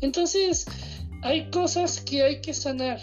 [0.00, 0.66] Entonces,
[1.22, 3.00] hay cosas que hay que sanar.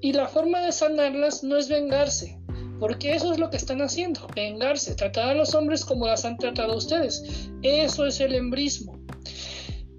[0.00, 2.38] Y la forma de sanarlas no es vengarse,
[2.78, 6.38] porque eso es lo que están haciendo, vengarse, tratar a los hombres como las han
[6.38, 7.50] tratado ustedes.
[7.62, 8.99] Eso es el embrismo.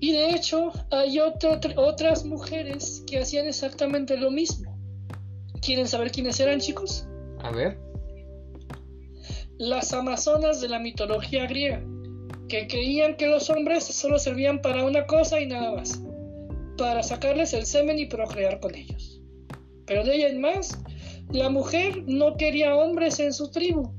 [0.01, 4.77] Y de hecho, hay otras mujeres que hacían exactamente lo mismo.
[5.61, 7.07] ¿Quieren saber quiénes eran, chicos?
[7.43, 7.77] A ver
[9.61, 11.83] las amazonas de la mitología griega,
[12.49, 16.01] que creían que los hombres solo servían para una cosa y nada más,
[16.79, 19.21] para sacarles el semen y procrear con ellos.
[19.85, 20.79] Pero de ella en más,
[21.29, 23.93] la mujer no quería hombres en su tribu.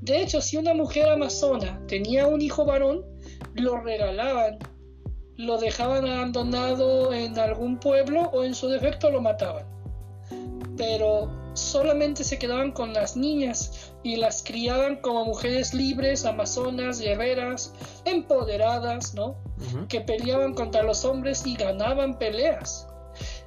[0.00, 3.04] De hecho, si una mujer amazona tenía un hijo varón,
[3.52, 4.60] lo regalaban
[5.36, 9.64] lo dejaban abandonado en algún pueblo o en su defecto lo mataban.
[10.76, 17.74] Pero solamente se quedaban con las niñas y las criaban como mujeres libres, amazonas, guerreras,
[18.04, 19.36] empoderadas, ¿no?
[19.88, 22.88] Que peleaban contra los hombres y ganaban peleas.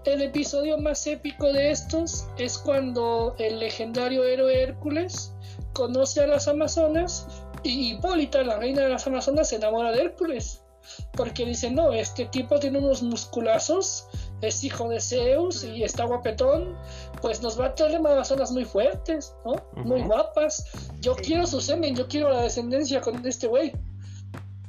[0.05, 5.33] El episodio más épico de estos es cuando el legendario héroe Hércules
[5.73, 7.27] conoce a las Amazonas
[7.63, 10.64] y Hipólita, la reina de las Amazonas, se enamora de Hércules.
[11.13, 14.07] Porque dice, no, este tipo tiene unos musculazos,
[14.41, 16.77] es hijo de Zeus y está guapetón,
[17.21, 19.55] pues nos va a traer Amazonas muy fuertes, ¿no?
[19.83, 20.65] Muy guapas.
[21.01, 23.73] Yo quiero su semen, yo quiero la descendencia con este güey.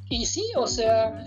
[0.09, 1.25] Y sí, o sea,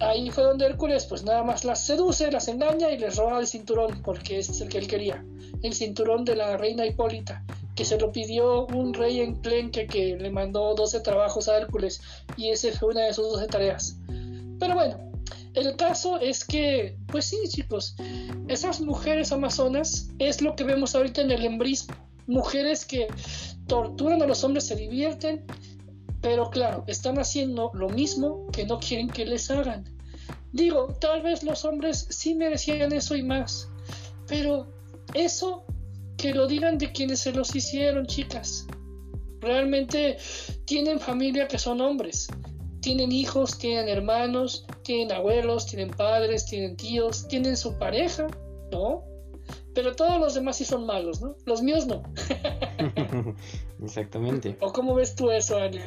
[0.00, 3.46] ahí fue donde Hércules pues nada más las seduce, las engaña y les roba el
[3.46, 5.24] cinturón, porque es el que él quería,
[5.62, 10.16] el cinturón de la reina Hipólita, que se lo pidió un rey en Clenque que
[10.16, 12.00] le mandó 12 trabajos a Hércules
[12.36, 13.96] y esa fue una de sus 12 tareas.
[14.60, 15.10] Pero bueno,
[15.54, 17.96] el caso es que, pues sí chicos,
[18.46, 21.96] esas mujeres amazonas es lo que vemos ahorita en el embrismo,
[22.28, 23.08] mujeres que
[23.66, 25.44] torturan a los hombres, se divierten
[26.20, 29.84] pero claro, están haciendo lo mismo que no quieren que les hagan.
[30.52, 33.68] Digo, tal vez los hombres sí merecían eso y más.
[34.26, 34.70] Pero
[35.14, 35.64] eso
[36.16, 38.66] que lo digan de quienes se los hicieron, chicas.
[39.40, 40.18] Realmente
[40.66, 42.28] tienen familia que son hombres.
[42.80, 48.26] Tienen hijos, tienen hermanos, tienen abuelos, tienen padres, tienen tíos, tienen su pareja,
[48.72, 49.04] ¿no?
[49.74, 51.36] Pero todos los demás sí son malos, ¿no?
[51.46, 52.02] Los míos no.
[53.82, 54.56] Exactamente.
[54.60, 55.78] ¿O cómo ves tú eso, Ani?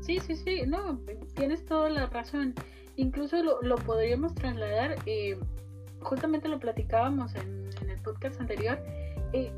[0.00, 1.00] Sí, sí, sí, no,
[1.34, 2.54] tienes toda la razón.
[2.96, 5.38] Incluso lo, lo podríamos trasladar, eh,
[6.00, 8.78] justamente lo platicábamos en, el podcast anterior,
[9.32, 9.52] eh,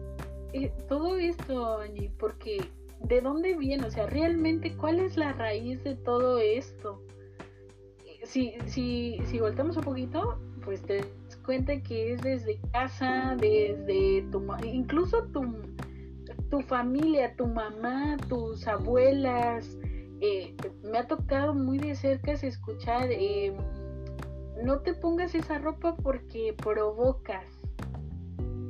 [0.52, 2.60] eh, todo esto, Angie, porque
[3.00, 3.86] ¿de dónde viene?
[3.86, 7.02] O sea, realmente, ¿cuál es la raíz de todo esto?
[8.24, 14.22] Si, si, si voltamos un poquito, pues te das cuenta que es desde casa, desde
[14.30, 15.42] tu, incluso tu,
[16.50, 19.78] tu familia, tu mamá, tus abuelas,
[20.20, 23.56] eh, me ha tocado muy de cerca escuchar, eh,
[24.62, 27.59] no te pongas esa ropa porque provocas.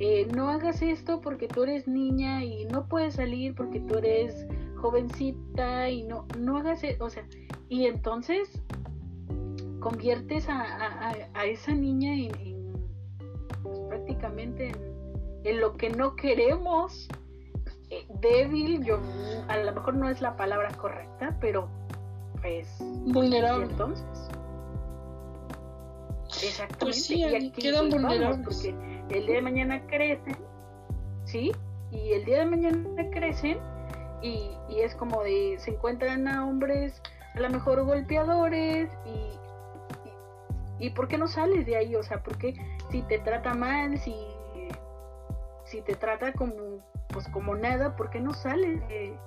[0.03, 4.47] Eh, no hagas esto porque tú eres niña y no puedes salir porque tú eres
[4.77, 7.05] jovencita y no, no hagas eso.
[7.05, 7.23] O sea,
[7.69, 8.49] y entonces
[9.79, 11.13] conviertes a,
[11.45, 12.31] esa niña en,
[13.61, 14.71] pues, prácticamente
[15.43, 17.07] en, lo que no queremos
[18.21, 18.97] débil, yo
[19.49, 21.69] a lo mejor no es la palabra correcta, pero
[22.41, 22.67] pues
[23.05, 23.65] vulnerable.
[23.65, 24.03] Entonces,
[26.41, 26.85] exactamente.
[26.85, 28.39] Pues sí, y quedan vulnerables.
[28.43, 30.37] Porque el día de mañana crecen,
[31.25, 31.51] ¿sí?
[31.91, 33.57] Y el día de mañana crecen
[34.21, 37.01] y, y es como de se encuentran a hombres
[37.35, 39.09] a lo mejor golpeadores y,
[40.79, 41.95] y, y ¿por qué no sales de ahí?
[41.95, 42.53] O sea, porque
[42.89, 44.15] si te trata mal, si
[45.71, 49.17] si te trata como pues como nada, ¿por qué no sales de,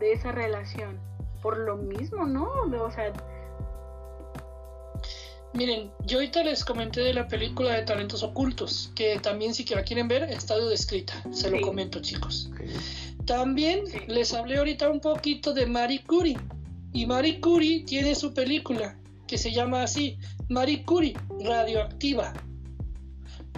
[0.00, 0.98] esa relación?
[1.42, 2.50] Por lo mismo, ¿no?
[2.82, 3.12] O sea...
[5.54, 9.74] Miren, yo ahorita les comenté de la película de Talentos Ocultos, que también si que
[9.74, 12.50] la quieren ver, está descrita, se lo comento chicos.
[13.24, 16.36] También les hablé ahorita un poquito de Marie Curie,
[16.92, 22.32] y Marie Curie tiene su película, que se llama así, Marie Curie, Radioactiva.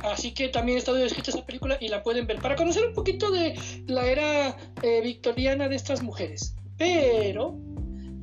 [0.03, 3.31] Así que también está escrita esa película y la pueden ver para conocer un poquito
[3.31, 6.55] de la era eh, victoriana de estas mujeres.
[6.77, 7.59] Pero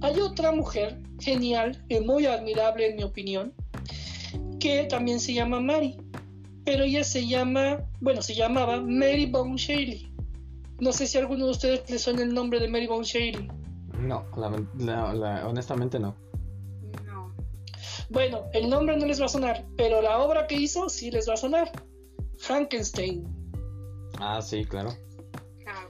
[0.02, 3.54] hay otra mujer genial y muy admirable en mi opinión,
[4.60, 5.98] que también se llama Mary.
[6.66, 10.12] Pero ella se llama, bueno, se llamaba Mary Bone Shelley.
[10.80, 13.48] No sé si a alguno de ustedes le suena el nombre de Mary Bone Shelley.
[14.00, 16.16] No, honestamente no.
[18.10, 21.28] Bueno, el nombre no les va a sonar, pero la obra que hizo sí les
[21.28, 21.72] va a sonar.
[22.38, 23.24] Frankenstein.
[24.20, 24.94] Ah, sí, claro.
[25.68, 25.88] Ah,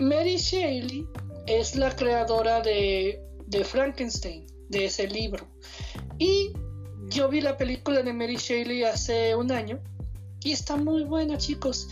[0.00, 1.06] Mary Shelley
[1.46, 5.46] es la creadora de, de Frankenstein, de ese libro.
[6.18, 6.52] Y
[7.08, 9.80] yo vi la película de Mary Shelley hace un año
[10.42, 11.88] y está muy buena, chicos.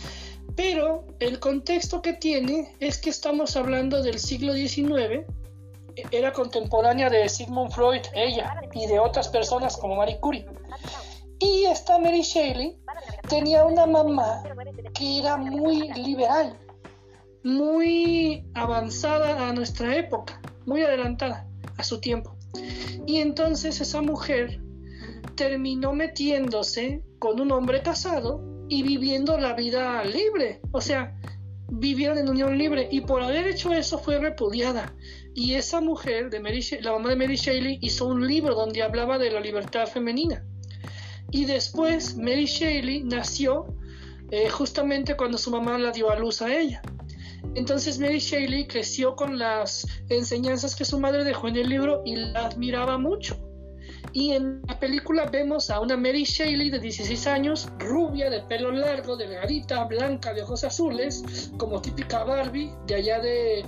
[0.55, 5.25] Pero el contexto que tiene es que estamos hablando del siglo XIX
[6.11, 10.45] era contemporánea de Sigmund Freud, ella, y de otras personas como Marie Curie.
[11.39, 12.77] Y esta Mary Shelley
[13.29, 14.43] tenía una mamá
[14.93, 16.57] que era muy liberal,
[17.43, 21.47] muy avanzada a nuestra época, muy adelantada
[21.77, 22.35] a su tiempo.
[23.05, 24.61] Y entonces esa mujer
[25.35, 30.61] terminó metiéndose con un hombre casado y viviendo la vida libre.
[30.71, 31.15] O sea,
[31.67, 34.95] vivieran en unión libre y por haber hecho eso fue repudiada.
[35.33, 39.17] Y esa mujer, de Mary, la mamá de Mary Shelley, hizo un libro donde hablaba
[39.17, 40.45] de la libertad femenina.
[41.31, 43.65] Y después Mary Shelley nació
[44.31, 46.81] eh, justamente cuando su mamá la dio a luz a ella.
[47.55, 52.17] Entonces Mary Shelley creció con las enseñanzas que su madre dejó en el libro y
[52.17, 53.37] la admiraba mucho.
[54.11, 58.71] Y en la película vemos a una Mary Shelley de 16 años, rubia, de pelo
[58.71, 63.65] largo, delgadita, blanca, de ojos azules, como típica Barbie, de allá de,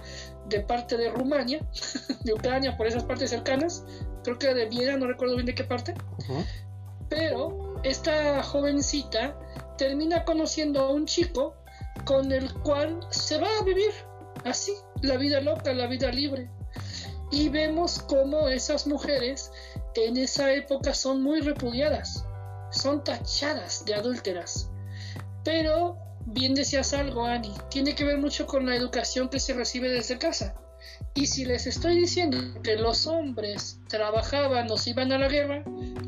[0.68, 1.60] parte de Rumania,
[2.24, 3.86] de Ucrania, por esas partes cercanas.
[4.24, 5.94] Creo que de Viena, no recuerdo bien de qué parte.
[7.10, 9.38] Pero esta jovencita
[9.78, 11.56] termina conociendo a un chico
[12.08, 13.92] con el cual se va a vivir
[14.46, 16.50] así, la vida loca, la vida libre.
[17.32, 19.52] Y vemos cómo esas mujeres
[19.96, 22.26] en esa época son muy repudiadas,
[22.72, 24.72] son tachadas de adúlteras.
[25.44, 29.90] Pero, bien decías algo, Ani, tiene que ver mucho con la educación que se recibe
[29.90, 30.56] desde casa.
[31.14, 35.64] Y si les estoy diciendo que los hombres trabajaban o se iban a la guerra,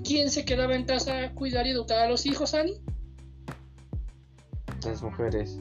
[0.06, 2.82] ¿quién se quedaba en casa a cuidar y educar a los hijos, Ani?
[4.86, 5.60] Las mujeres.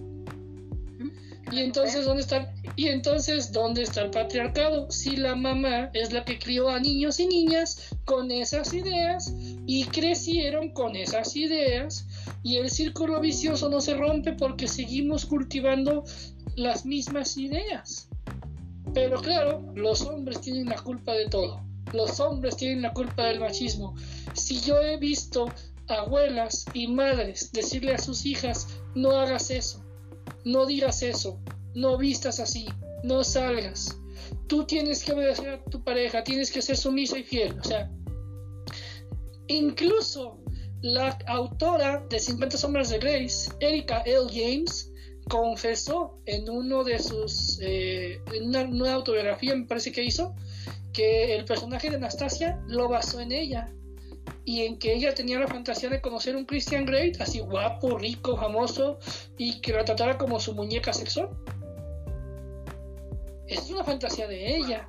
[1.51, 4.91] Y entonces, ¿dónde está, y entonces, ¿dónde está el patriarcado?
[4.91, 9.33] Si la mamá es la que crió a niños y niñas con esas ideas
[9.67, 12.07] y crecieron con esas ideas
[12.43, 16.05] y el círculo vicioso no se rompe porque seguimos cultivando
[16.55, 18.09] las mismas ideas.
[18.93, 21.63] Pero claro, los hombres tienen la culpa de todo.
[21.93, 23.95] Los hombres tienen la culpa del machismo.
[24.35, 25.47] Si yo he visto
[25.89, 29.83] abuelas y madres decirle a sus hijas, no hagas eso,
[30.49, 31.41] no digas eso,
[31.75, 32.67] no vistas así,
[33.03, 34.01] no salgas.
[34.47, 37.59] Tú tienes que obedecer a tu pareja, tienes que ser sumisa y fiel.
[37.59, 37.91] O sea,
[39.47, 40.41] incluso
[40.81, 44.27] la autora de 50 sombras de Grace, Erika L.
[44.31, 44.91] James,
[45.29, 50.35] confesó en uno de sus, eh, una, una autobiografía me parece que hizo,
[50.95, 53.71] que el personaje de Anastasia lo basó en ella
[54.45, 58.37] y en que ella tenía la fantasía de conocer un Christian Grey, así guapo, rico,
[58.37, 58.99] famoso,
[59.37, 61.31] y que la tratara como su muñeca sexual.
[63.47, 64.89] Es una fantasía de ella.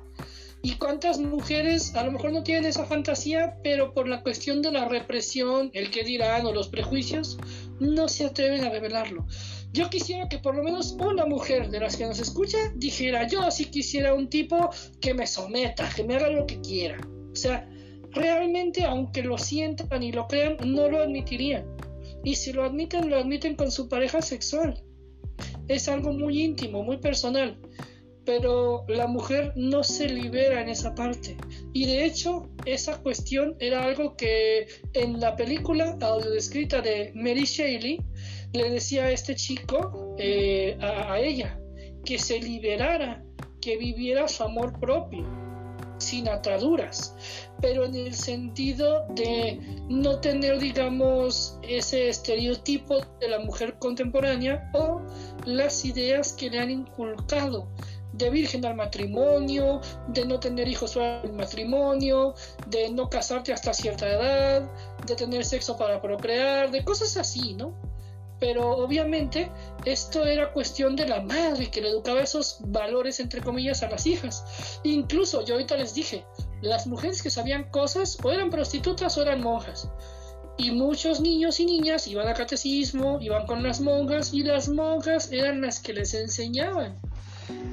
[0.62, 4.70] ¿Y cuántas mujeres a lo mejor no tienen esa fantasía, pero por la cuestión de
[4.70, 7.38] la represión, el que dirán o los prejuicios,
[7.78, 9.26] no se atreven a revelarlo?
[9.72, 13.50] Yo quisiera que por lo menos una mujer de las que nos escucha dijera, yo
[13.50, 14.68] sí quisiera un tipo
[15.00, 16.98] que me someta, que me haga lo que quiera.
[17.32, 17.69] O sea,
[18.12, 21.64] realmente, aunque lo sientan y lo crean, no lo admitirían.
[22.24, 24.82] Y si lo admiten, lo admiten con su pareja sexual.
[25.68, 27.58] Es algo muy íntimo, muy personal.
[28.24, 31.36] Pero la mujer no se libera en esa parte.
[31.72, 38.00] Y de hecho, esa cuestión era algo que en la película audiodescrita de Mary Shelley
[38.52, 41.58] le decía a este chico, eh, a ella,
[42.04, 43.24] que se liberara,
[43.60, 45.26] que viviera su amor propio
[46.00, 47.14] sin ataduras,
[47.60, 55.00] pero en el sentido de no tener, digamos, ese estereotipo de la mujer contemporánea o
[55.44, 57.68] las ideas que le han inculcado
[58.12, 62.34] de virgen al matrimonio, de no tener hijos del matrimonio,
[62.68, 64.70] de no casarte hasta cierta edad,
[65.06, 67.89] de tener sexo para procrear, de cosas así, ¿no?
[68.40, 69.52] Pero obviamente
[69.84, 74.06] esto era cuestión de la madre que le educaba esos valores entre comillas a las
[74.06, 74.80] hijas.
[74.82, 76.24] Incluso yo ahorita les dije,
[76.62, 79.88] las mujeres que sabían cosas o eran prostitutas o eran monjas.
[80.56, 85.30] Y muchos niños y niñas iban a catecismo, iban con las monjas y las monjas
[85.30, 86.98] eran las que les enseñaban.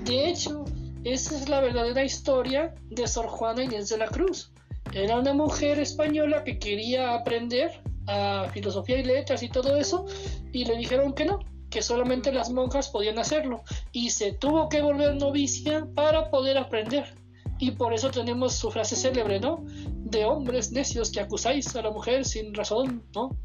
[0.03, 0.65] De hecho,
[1.03, 4.51] esa es la verdadera historia de Sor Juana Inés de la Cruz.
[4.93, 10.05] Era una mujer española que quería aprender a filosofía y letras y todo eso,
[10.51, 11.39] y le dijeron que no,
[11.69, 17.13] que solamente las monjas podían hacerlo, y se tuvo que volver novicia para poder aprender.
[17.59, 19.63] Y por eso tenemos su frase célebre, ¿no?
[19.65, 23.35] De hombres necios que acusáis a la mujer sin razón, ¿no?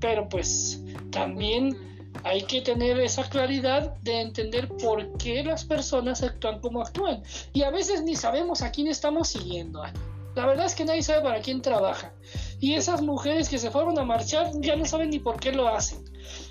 [0.00, 1.76] Pero pues también
[2.24, 7.22] hay que tener esa claridad de entender por qué las personas actúan como actúan.
[7.52, 9.82] Y a veces ni sabemos a quién estamos siguiendo.
[10.34, 12.12] La verdad es que nadie sabe para quién trabaja.
[12.58, 15.68] Y esas mujeres que se fueron a marchar ya no saben ni por qué lo
[15.68, 16.04] hacen.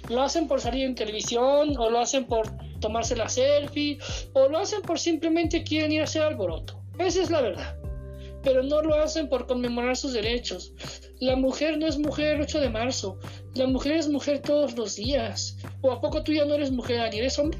[0.10, 2.46] Lo hacen por salir en televisión, o lo hacen por
[2.80, 3.98] tomarse la selfie,
[4.34, 6.80] o lo hacen por simplemente quieren ir a hacer alboroto.
[7.00, 7.78] Esa es la verdad.
[8.44, 10.74] Pero no lo hacen por conmemorar sus derechos.
[11.20, 13.18] La mujer no es mujer el 8 de marzo.
[13.56, 15.58] La mujer es mujer todos los días.
[15.82, 17.60] ¿O a poco tú ya no eres mujer, ni eres hombre?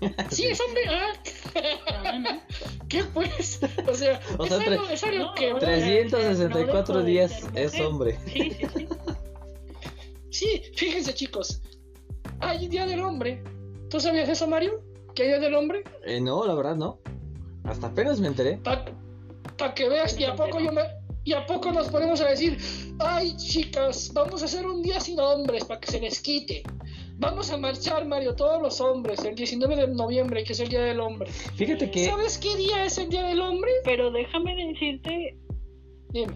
[0.30, 0.82] Sí, es hombre.
[0.88, 2.42] Ah.
[2.88, 3.60] ¿Qué pues?
[3.86, 4.20] O sea,
[4.90, 5.54] es, algo, que.
[5.54, 8.18] 364 días es hombre.
[8.26, 8.88] Sí, sí, sí.
[10.30, 11.62] Sí, fíjense chicos.
[12.40, 13.42] Hay Día del Hombre,
[13.88, 14.82] ¿Tú sabías eso, Mario?
[15.14, 15.84] ¿Que hay Día del Hombre?
[16.04, 16.98] Eh, no, la verdad no.
[17.64, 18.58] Hasta apenas me enteré.
[18.58, 20.82] Para que veas, y a poco yo me...
[21.24, 22.56] Y a poco nos ponemos a decir,
[23.00, 26.62] ay chicas, vamos a hacer un día sin hombres para que se les quite.
[27.18, 30.82] Vamos a marchar, Mario, todos los hombres, el 19 de noviembre, que es el Día
[30.82, 31.30] del Hombre.
[31.30, 32.04] Fíjate que...
[32.04, 33.70] ¿Sabes qué día es el Día del Hombre?
[33.84, 35.34] Pero déjame decirte...
[36.10, 36.34] Dime.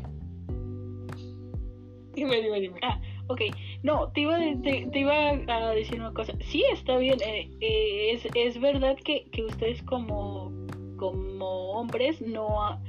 [2.14, 2.80] Dime, dime, dime.
[2.82, 3.42] Ah, ok.
[3.82, 6.32] No, te iba, te, iba a decir una cosa.
[6.46, 7.18] Sí, está bien.
[7.20, 10.50] Eh, eh, es, es verdad que, que ustedes como,
[10.96, 12.80] como hombres no,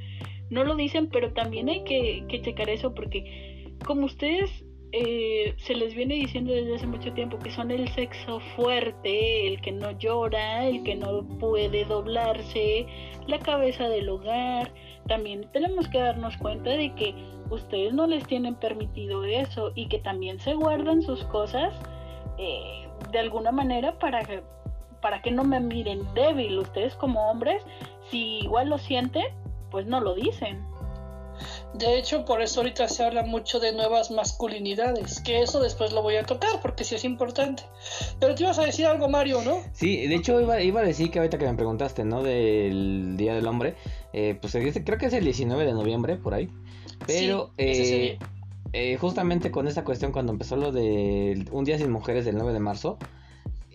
[0.48, 5.74] no lo dicen, pero también hay que, que checar eso porque como ustedes eh, se
[5.74, 9.90] les viene diciendo desde hace mucho tiempo que son el sexo fuerte, el que no
[9.92, 12.86] llora, el que no puede doblarse,
[13.26, 14.70] la cabeza del hogar.
[15.08, 17.14] También tenemos que darnos cuenta de que
[17.50, 21.74] ustedes no les tienen permitido eso y que también se guardan sus cosas
[22.38, 24.42] eh, de alguna manera para que,
[25.00, 26.58] para que no me miren débil.
[26.58, 27.64] Ustedes como hombres,
[28.10, 29.26] si igual lo sienten,
[29.70, 30.71] pues no lo dicen.
[31.74, 36.02] De hecho, por eso ahorita se habla mucho de nuevas masculinidades, que eso después lo
[36.02, 37.62] voy a tocar porque sí es importante.
[38.20, 39.56] Pero te ibas a decir algo, Mario, ¿no?
[39.72, 42.22] Sí, de hecho iba, iba a decir que ahorita que me preguntaste, ¿no?
[42.22, 43.74] Del Día del Hombre,
[44.12, 46.50] eh, pues creo que es el 19 de noviembre, por ahí.
[47.06, 48.18] Pero eh,
[48.72, 52.52] eh, justamente con esta cuestión, cuando empezó lo de Un Día Sin Mujeres del 9
[52.52, 52.98] de marzo,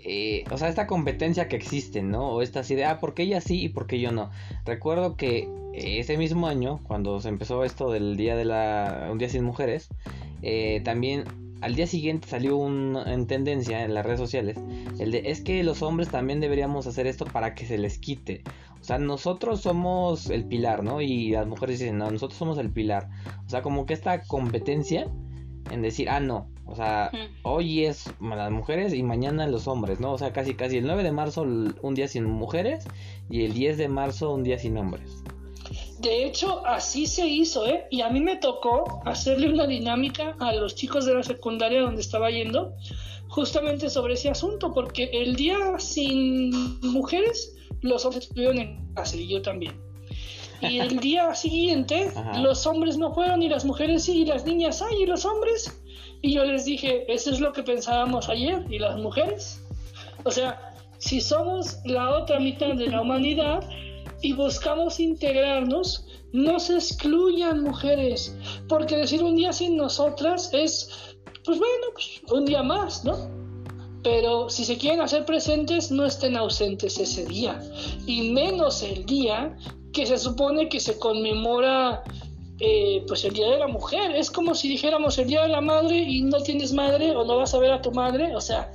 [0.04, 2.30] eh, o sea, esta competencia que existe, ¿no?
[2.30, 4.30] O esta idea, ah, ¿por qué ella sí y por qué yo no?
[4.66, 9.18] Recuerdo que eh, ese mismo año, cuando se empezó esto del día de la, un
[9.18, 9.90] día sin mujeres,
[10.42, 11.24] eh, también
[11.62, 14.58] al día siguiente salió un, en tendencia en las redes sociales,
[15.00, 18.44] el de, es que los hombres también deberíamos hacer esto para que se les quite.
[18.80, 21.02] O sea, nosotros somos el pilar, ¿no?
[21.02, 23.10] Y las mujeres dicen, no, nosotros somos el pilar.
[23.46, 25.08] O sea, como que esta competencia
[25.72, 27.12] en decir, ah, no, o sea,
[27.44, 30.12] hoy es las mujeres y mañana los hombres, ¿no?
[30.12, 32.86] O sea, casi casi el 9 de marzo un día sin mujeres
[33.30, 35.24] y el 10 de marzo un día sin hombres.
[36.00, 37.86] De hecho, así se hizo, ¿eh?
[37.90, 42.02] Y a mí me tocó hacerle una dinámica a los chicos de la secundaria donde
[42.02, 42.74] estaba yendo,
[43.30, 49.28] justamente sobre ese asunto, porque el día sin mujeres, los hombres estuvieron en casa y
[49.28, 49.87] yo también.
[50.62, 54.82] Y el día siguiente, los hombres no fueron y las mujeres sí, y las niñas,
[54.82, 55.82] ay, y los hombres.
[56.22, 59.62] Y yo les dije, eso es lo que pensábamos ayer, y las mujeres.
[60.24, 63.64] O sea, si somos la otra mitad de la humanidad
[64.22, 68.36] y buscamos integrarnos, no se excluyan mujeres,
[68.68, 73.16] porque decir un día sin nosotras es, pues bueno, pues un día más, ¿no?
[74.04, 77.62] Pero si se quieren hacer presentes, no estén ausentes ese día,
[78.06, 79.56] y menos el día
[79.94, 82.04] que se supone que se conmemora
[82.60, 84.16] eh, pues el Día de la Mujer.
[84.16, 87.38] Es como si dijéramos el Día de la Madre y no tienes madre o no
[87.38, 88.36] vas a ver a tu madre.
[88.36, 88.72] O sea,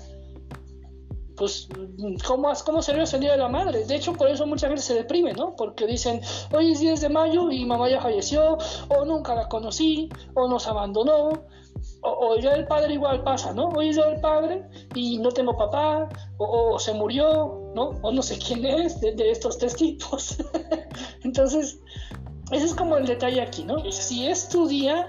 [1.36, 1.68] pues,
[2.26, 3.84] ¿cómo, cómo sería el Día de la Madre?
[3.84, 5.56] De hecho, por eso mucha gente se deprime, ¿no?
[5.56, 6.20] Porque dicen,
[6.52, 8.58] hoy es 10 de mayo y mamá ya falleció,
[8.88, 11.44] o nunca la conocí, o nos abandonó,
[12.02, 13.68] o, ya el padre igual pasa, ¿no?
[13.68, 17.90] Hoy es el padre y no tengo papá, o, se murió, ¿no?
[18.02, 20.36] O no sé quién es de, de estos tres tipos.
[21.24, 21.80] Entonces,
[22.50, 23.90] ese es como el detalle aquí, ¿no?
[23.90, 25.08] Si es tu día,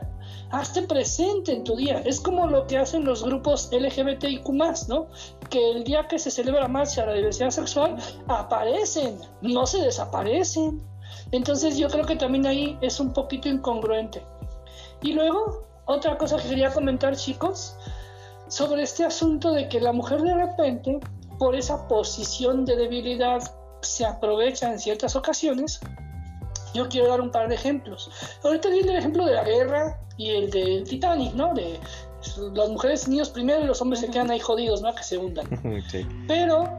[0.54, 2.02] hazte presente en tu día.
[2.06, 4.48] Es como lo que hacen los grupos LGBTIQ,
[4.88, 5.08] ¿no?
[5.50, 10.82] Que el día que se celebra la marcha la diversidad sexual, aparecen, no se desaparecen.
[11.32, 14.24] Entonces yo creo que también ahí es un poquito incongruente.
[15.02, 17.76] Y luego, otra cosa que quería comentar, chicos,
[18.48, 21.00] sobre este asunto de que la mujer de repente,
[21.40, 23.42] por esa posición de debilidad,
[23.82, 25.82] se aprovecha en ciertas ocasiones
[26.74, 28.10] yo quiero dar un par de ejemplos.
[28.44, 31.54] Ahorita di el ejemplo de la guerra y el de Titanic, ¿no?
[31.54, 31.80] De
[32.54, 34.94] las mujeres y niños primero y los hombres se quedan ahí jodidos, ¿no?
[34.96, 35.48] Que se hundan.
[36.28, 36.70] Pero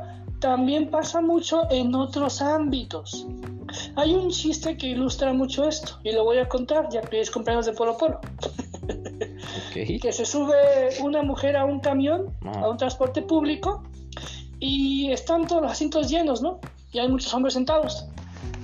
[0.45, 3.27] también pasa mucho en otros ámbitos.
[3.97, 7.31] Hay un chiste que ilustra mucho esto y lo voy a contar ya que es
[7.31, 8.21] cumpleaños de Polo Polo.
[9.73, 10.55] que se sube
[11.03, 12.61] una mujer a un camión, ah.
[12.63, 13.85] a un transporte público
[14.61, 16.61] y están todos los asientos llenos, ¿no?
[16.93, 18.05] Y hay muchos hombres sentados.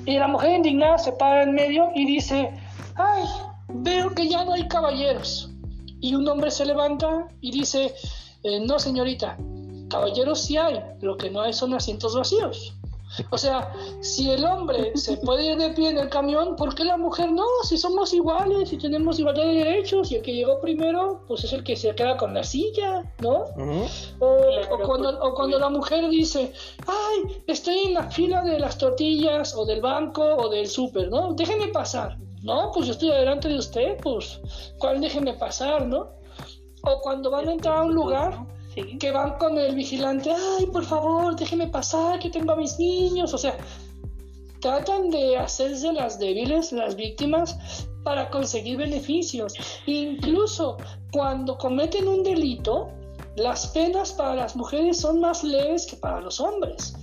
[0.04, 2.50] Y la mujer indignada se para en medio y dice,
[2.96, 3.24] ay,
[3.68, 5.50] veo que ya no hay caballeros.
[5.98, 7.94] Y un hombre se levanta y dice,
[8.42, 9.38] eh, no señorita,
[9.90, 12.74] caballeros sí hay, lo que no hay son asientos vacíos.
[13.30, 16.84] O sea, si el hombre se puede ir de pie en el camión, ¿por qué
[16.84, 17.44] la mujer no?
[17.64, 21.52] Si somos iguales, y tenemos igualdad de derechos, y el que llegó primero, pues es
[21.52, 23.46] el que se queda con la silla, ¿no?
[24.20, 26.52] o, cuando, o cuando la mujer dice,
[26.86, 31.32] ay, estoy en la fila de las tortillas, o del banco, o del súper, ¿no?
[31.34, 32.16] Déjeme pasar.
[32.42, 34.40] No, pues yo estoy adelante de usted, pues,
[34.78, 36.12] ¿cuál déjeme pasar, no?
[36.82, 40.84] O cuando van a entrar a un lugar que van con el vigilante, ay, por
[40.84, 43.56] favor, déjeme pasar, que tengo a mis niños, o sea,
[44.60, 49.54] tratan de hacerse las débiles, las víctimas, para conseguir beneficios.
[49.86, 50.76] Incluso
[51.12, 52.88] cuando cometen un delito,
[53.36, 56.94] las penas para las mujeres son más leves que para los hombres.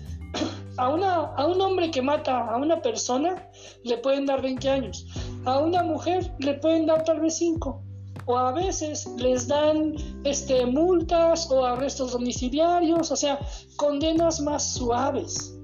[0.77, 3.49] A, una, a un hombre que mata a una persona
[3.83, 5.05] le pueden dar 20 años,
[5.45, 7.86] a una mujer le pueden dar tal vez 5
[8.27, 13.39] o a veces les dan este, multas o arrestos domiciliarios, o sea,
[13.77, 15.57] condenas más suaves.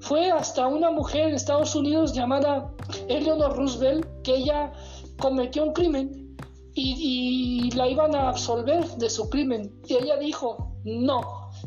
[0.00, 2.74] Fue hasta una mujer en Estados Unidos llamada
[3.08, 4.72] Eleanor Roosevelt que ella
[5.18, 6.36] cometió un crimen
[6.74, 9.72] y, y la iban a absolver de su crimen.
[9.86, 11.20] Y ella dijo, no,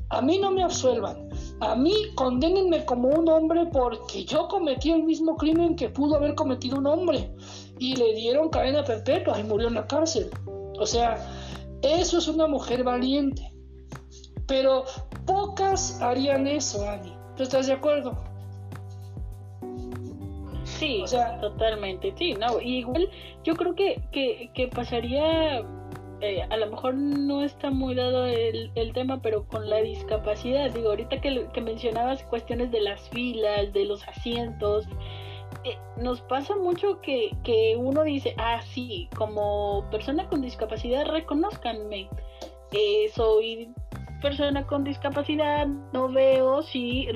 [0.10, 1.30] a mí no me absuelvan,
[1.62, 6.36] a mí condenenme como un hombre porque yo cometí el mismo crimen que pudo haber
[6.36, 7.34] cometido un hombre
[7.80, 10.30] y le dieron cadena perpetua y murió en la cárcel.
[10.80, 11.18] O sea,
[11.82, 13.52] eso es una mujer valiente.
[14.48, 14.86] Pero
[15.26, 17.14] pocas harían eso, Ani.
[17.36, 18.18] ¿Tú estás de acuerdo?
[20.64, 23.10] Sí, o sea, totalmente, sí, no, igual
[23.44, 25.60] yo creo que, que, pasaría,
[26.22, 30.72] eh, a lo mejor no está muy dado el, el, tema, pero con la discapacidad,
[30.72, 34.86] digo, ahorita que, que mencionabas cuestiones de las filas, de los asientos,
[35.64, 42.10] eh, nos pasa mucho que, que, uno dice, ah, sí, como persona con discapacidad, reconozcanme.
[42.72, 43.70] Eh, soy
[44.22, 47.08] persona con discapacidad, no veo si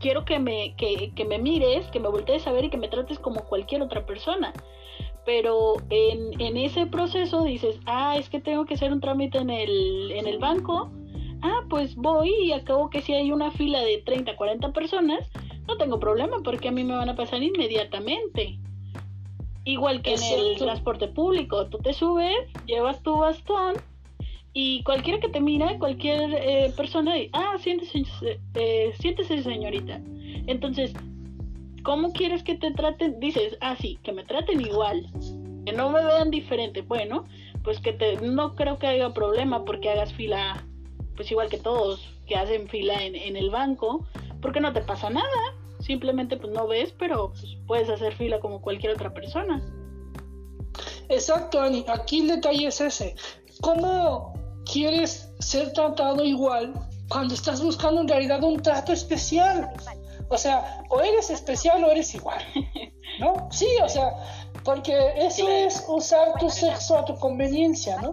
[0.00, 2.88] quiero que me, que, que me mires, que me voltees a ver y que me
[2.88, 4.52] trates como cualquier otra persona.
[5.24, 9.50] Pero en, en ese proceso dices, ah, es que tengo que hacer un trámite en
[9.50, 10.90] el, en el banco.
[11.42, 15.28] Ah, pues voy y acabo que si hay una fila de 30, 40 personas,
[15.66, 18.58] no tengo problema porque a mí me van a pasar inmediatamente.
[19.64, 22.36] Igual que en el transporte público, tú te subes,
[22.66, 23.74] llevas tu bastón
[24.58, 28.04] y cualquiera que te mira, cualquier eh, persona, ah, siéntese,
[28.54, 30.00] eh, siéntese señorita.
[30.46, 30.94] Entonces,
[31.82, 33.20] ¿cómo quieres que te traten?
[33.20, 35.06] Dices, ah, sí, que me traten igual,
[35.66, 36.80] que no me vean diferente.
[36.80, 37.26] Bueno,
[37.64, 40.64] pues que te, no creo que haya problema porque hagas fila,
[41.16, 44.06] pues igual que todos que hacen fila en, en el banco,
[44.46, 45.26] porque no te pasa nada.
[45.80, 49.60] Simplemente pues no ves, pero pues, puedes hacer fila como cualquier otra persona.
[51.08, 51.84] Exacto, Ani.
[51.88, 53.16] Aquí el detalle es ese.
[53.60, 54.34] ¿Cómo
[54.70, 56.72] quieres ser tratado igual
[57.08, 59.68] cuando estás buscando en realidad un trato especial?
[60.28, 62.38] O sea, o eres especial o eres igual.
[63.18, 63.48] ¿No?
[63.50, 64.12] Sí, o sea,
[64.62, 68.12] porque eso es usar tu sexo a tu conveniencia, ¿no?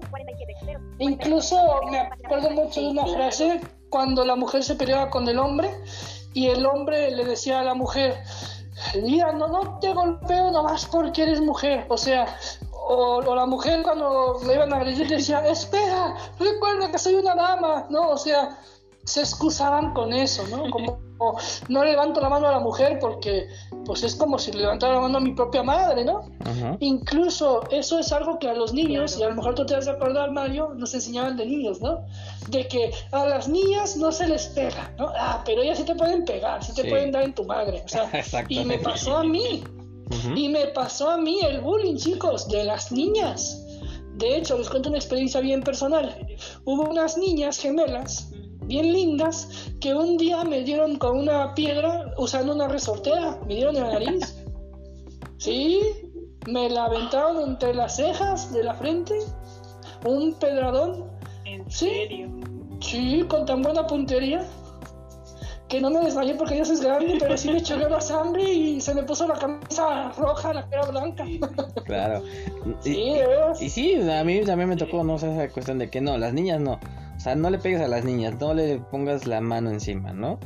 [0.97, 1.57] Incluso
[1.91, 5.69] me acuerdo mucho de una frase cuando la mujer se peleaba con el hombre
[6.34, 8.21] y el hombre le decía a la mujer,
[9.01, 12.38] mira, no, no te golpeo nomás porque eres mujer, o sea,
[12.71, 17.86] o, la mujer cuando le iban a agredir decía, espera, recuerda que soy una dama,
[17.89, 18.09] ¿no?
[18.09, 18.59] O sea,
[19.05, 20.69] se excusaban con eso, ¿no?
[20.69, 20.99] Como
[21.70, 23.47] no levanto la mano a la mujer porque
[23.86, 26.30] pues es como si levantara la mano a mi propia madre, ¿no?
[26.80, 29.88] Incluso eso es algo que a los niños, y a lo mejor tú te vas
[29.88, 32.01] a acordar, Mario, nos enseñaban de niños, ¿no?
[32.49, 35.09] De que a las niñas no se les pega, ¿no?
[35.18, 37.88] Ah, pero ellas sí te pueden pegar, sí te pueden dar en tu madre, o
[37.88, 38.09] sea,
[38.49, 39.64] y me pasó a mí,
[40.36, 43.59] y me pasó a mí el bullying, chicos, de las niñas.
[44.16, 46.16] De hecho, les cuento una experiencia bien personal.
[46.66, 48.32] Hubo unas niñas gemelas
[48.66, 53.76] bien lindas que un día me dieron con una piedra usando una resortera, me dieron
[53.76, 54.36] en la nariz.
[55.38, 55.82] Sí,
[56.47, 59.14] me la aventaron entre las cejas de la frente,
[60.05, 61.11] un pedradón.
[61.43, 62.30] ¿En serio?
[62.80, 64.47] Sí, con tan buena puntería
[65.74, 68.80] que no me desmayé porque ya soy grande, pero sí me echó la sangre y
[68.80, 71.26] se me puso la camisa roja, la cara blanca.
[71.86, 72.21] Claro.
[72.82, 73.15] sí,
[73.59, 76.15] y, y, sí, a mí también me tocó, no sé, esa cuestión de que no,
[76.19, 76.74] las niñas no.
[76.74, 80.38] O sea, no le pegues a las niñas, no le pongas la mano encima, ¿no?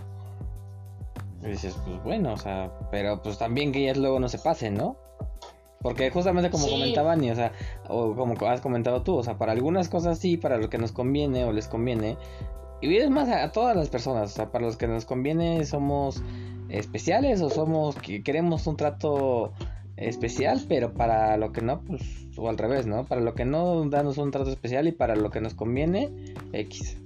[1.43, 4.75] Y dices, pues bueno, o sea, pero pues también que ellas luego no se pasen,
[4.75, 4.95] ¿no?
[5.81, 7.51] Porque justamente como comentaban, y, o sea,
[7.89, 10.93] o como has comentado tú, o sea, para algunas cosas sí, para lo que nos
[10.93, 12.17] conviene o les conviene,
[12.81, 16.21] y es más a, todas las personas, o sea, para los que nos conviene somos
[16.69, 19.53] especiales o somos que queremos un trato
[19.95, 22.01] especial, pero para lo que no, pues,
[22.37, 23.05] o al revés, ¿no?
[23.05, 26.11] Para lo que no, danos un trato especial y para lo que nos conviene,
[26.53, 26.97] X.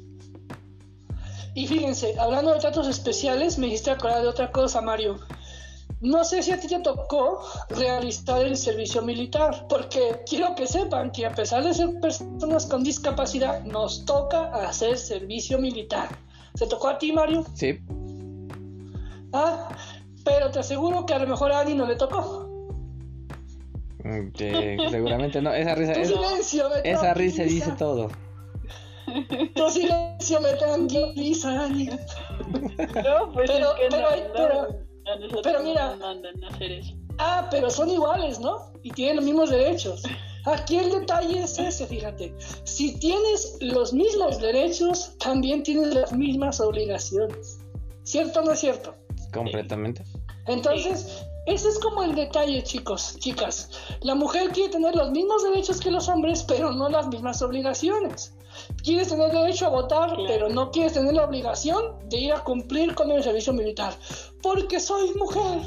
[1.54, 5.20] Y fíjense, hablando de tratos especiales, me hiciste acordar de otra cosa, Mario.
[6.02, 11.12] No sé si a ti te tocó realizar el servicio militar, porque quiero que sepan
[11.12, 16.10] que a pesar de ser personas con discapacidad, nos toca hacer servicio militar.
[16.56, 17.46] ¿Se tocó a ti, Mario?
[17.54, 17.80] Sí.
[19.32, 19.70] Ah,
[20.26, 22.50] pero te aseguro que a lo mejor a Ani no le tocó.
[24.04, 24.32] Mm,
[24.90, 25.94] seguramente no, esa risa,
[26.84, 28.10] esa risa dice todo.
[29.56, 34.91] Tu silencio me tranquiliza, No, pues pero, es que pero, no, pero,
[35.44, 35.90] pero mira.
[35.92, 36.94] nos mandan a hacer eso.
[37.18, 38.72] Ah, pero son iguales, ¿no?
[38.84, 40.04] Y tienen los mismos derechos.
[40.46, 42.34] Aquí el detalle es ese, fíjate.
[42.64, 47.60] Si tienes los mismos derechos, también tienes las mismas obligaciones.
[48.04, 48.96] ¿Cierto o no es cierto?
[49.32, 50.04] Completamente.
[50.48, 53.70] Entonces, ese es como el detalle, chicos, chicas.
[54.02, 58.34] La mujer quiere tener los mismos derechos que los hombres, pero no las mismas obligaciones.
[58.84, 62.94] Quieres tener derecho a votar, pero no quieres tener la obligación de ir a cumplir
[62.94, 63.94] con el servicio militar.
[64.44, 65.62] Porque soy mujer,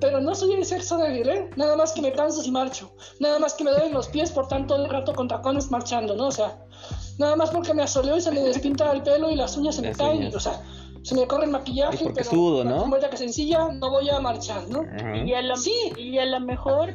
[0.00, 1.50] pero no soy el sexo débil, ¿eh?
[1.56, 2.90] Nada más que me canso si marcho.
[3.20, 6.28] Nada más que me duelen los pies por tanto el rato con tacones marchando, ¿no?
[6.28, 6.64] O sea,
[7.18, 9.82] nada más porque me asoleo y se me despinta el pelo y las uñas se
[9.82, 10.34] me caen.
[10.34, 10.60] O sea,
[11.02, 12.78] se me corre el maquillaje, Y porque pero sudo, ¿no?
[12.82, 14.84] como que sencilla, no voy a marchar, ¿no?
[15.24, 15.92] Y a Sí.
[15.98, 16.94] y a lo mejor,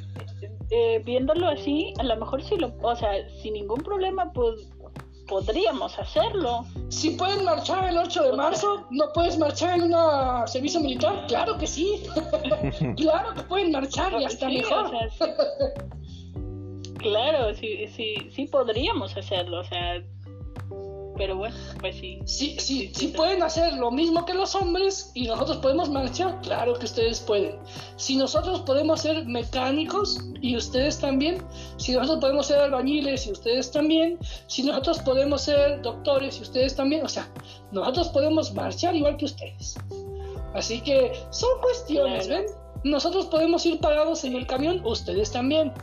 [0.70, 4.68] eh, viéndolo así, a lo mejor sí lo, o sea, sin ningún problema, pues
[5.28, 6.66] podríamos hacerlo.
[6.88, 11.26] Si pueden marchar el 8 de marzo, ¿no puedes marchar en un servicio militar?
[11.28, 12.02] Claro que sí.
[12.96, 14.86] claro que pueden marchar y hasta Sí, mejor.
[14.86, 15.26] o sea, sí.
[17.00, 20.02] claro, sí, sí, sí podríamos hacerlo, o sea,
[21.18, 22.20] pero bueno, pues sí.
[22.26, 26.74] Sí, sí, sí pueden hacer lo mismo que los hombres y nosotros podemos marchar, claro
[26.78, 27.58] que ustedes pueden.
[27.96, 31.42] Si nosotros podemos ser mecánicos y ustedes también,
[31.78, 36.76] si nosotros podemos ser albañiles y ustedes también, si nosotros podemos ser doctores y ustedes
[36.76, 37.28] también, o sea,
[37.72, 39.76] nosotros podemos marchar igual que ustedes.
[40.54, 42.44] Así que son cuestiones, Claro.
[42.44, 42.54] ¿ven?
[42.84, 45.74] Nosotros podemos ir parados en el camión, ustedes también.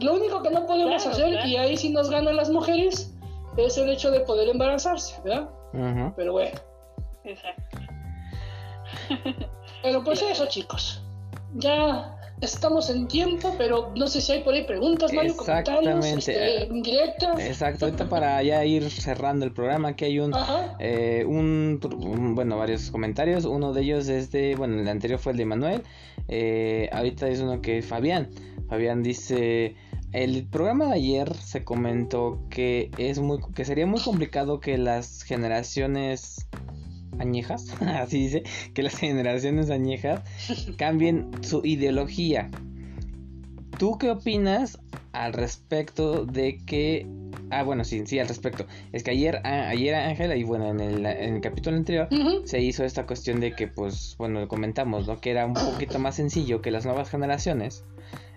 [0.00, 1.48] Lo único que no podemos Claro, hacer, claro.
[1.48, 3.13] y ahí sí nos ganan las mujeres,
[3.56, 5.48] es el hecho de poder embarazarse, ¿verdad?
[5.72, 6.12] Ujú.
[6.16, 6.58] Pero bueno.
[7.24, 7.78] Exacto.
[9.82, 11.02] Pero pues eso, chicos.
[11.56, 16.62] Ya estamos en tiempo, pero no sé si hay por ahí preguntas, Mario, comentarios, Exactamente.
[16.64, 17.38] este, indirectas.
[17.40, 20.76] Exacto, ahorita para ya ir cerrando el programa, aquí hay un, Ajá.
[20.80, 23.44] eh, un, un- bueno, varios comentarios.
[23.44, 25.82] Uno de ellos es de, bueno, el anterior fue el de Manuel.
[26.28, 28.30] eh, ahorita es uno que es Fabián.
[28.68, 29.76] Fabián dice,
[30.14, 35.22] el programa de ayer se comentó que es muy, que sería muy complicado que las
[35.24, 36.46] generaciones
[37.18, 38.44] añejas, así dice,
[38.74, 40.22] que las generaciones añejas
[40.78, 42.48] cambien su ideología.
[43.76, 44.78] ¿Tú qué opinas
[45.10, 47.08] al respecto de que...
[47.50, 48.66] Ah, bueno, sí, sí, al respecto.
[48.92, 52.08] Es que ayer, ah, ayer Ángela, y bueno, en el, en el capítulo anterior,
[52.44, 55.20] se hizo esta cuestión de que, pues, bueno, lo comentamos, ¿no?
[55.20, 57.84] Que era un poquito más sencillo que las nuevas generaciones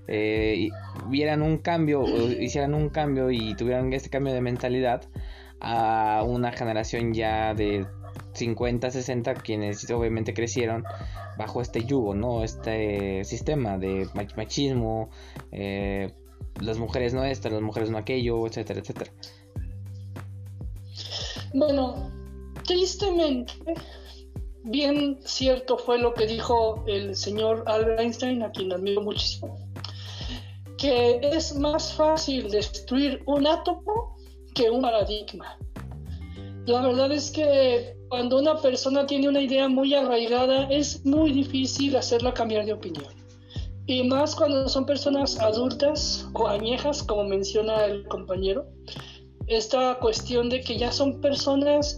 [0.07, 0.69] eh,
[1.09, 2.03] vieran un cambio,
[2.39, 5.03] hicieran un cambio y tuvieran este cambio de mentalidad
[5.59, 7.85] a una generación ya de
[8.33, 10.83] 50, 60, quienes obviamente crecieron
[11.37, 12.43] bajo este yugo, ¿no?
[12.43, 15.09] Este sistema de mach- machismo,
[15.51, 16.11] eh,
[16.61, 19.11] las mujeres no esto, las mujeres no aquello, etcétera, etcétera.
[21.53, 22.11] Bueno,
[22.65, 23.53] tristemente,
[24.63, 29.57] bien cierto fue lo que dijo el señor Albert Einstein, a quien admiro muchísimo,
[30.77, 34.15] que es más fácil destruir un átomo
[34.53, 35.57] que un paradigma.
[36.65, 41.95] La verdad es que cuando una persona tiene una idea muy arraigada es muy difícil
[41.95, 43.13] hacerla cambiar de opinión.
[43.85, 48.65] Y más cuando son personas adultas o añejas, como menciona el compañero,
[49.47, 51.97] esta cuestión de que ya son personas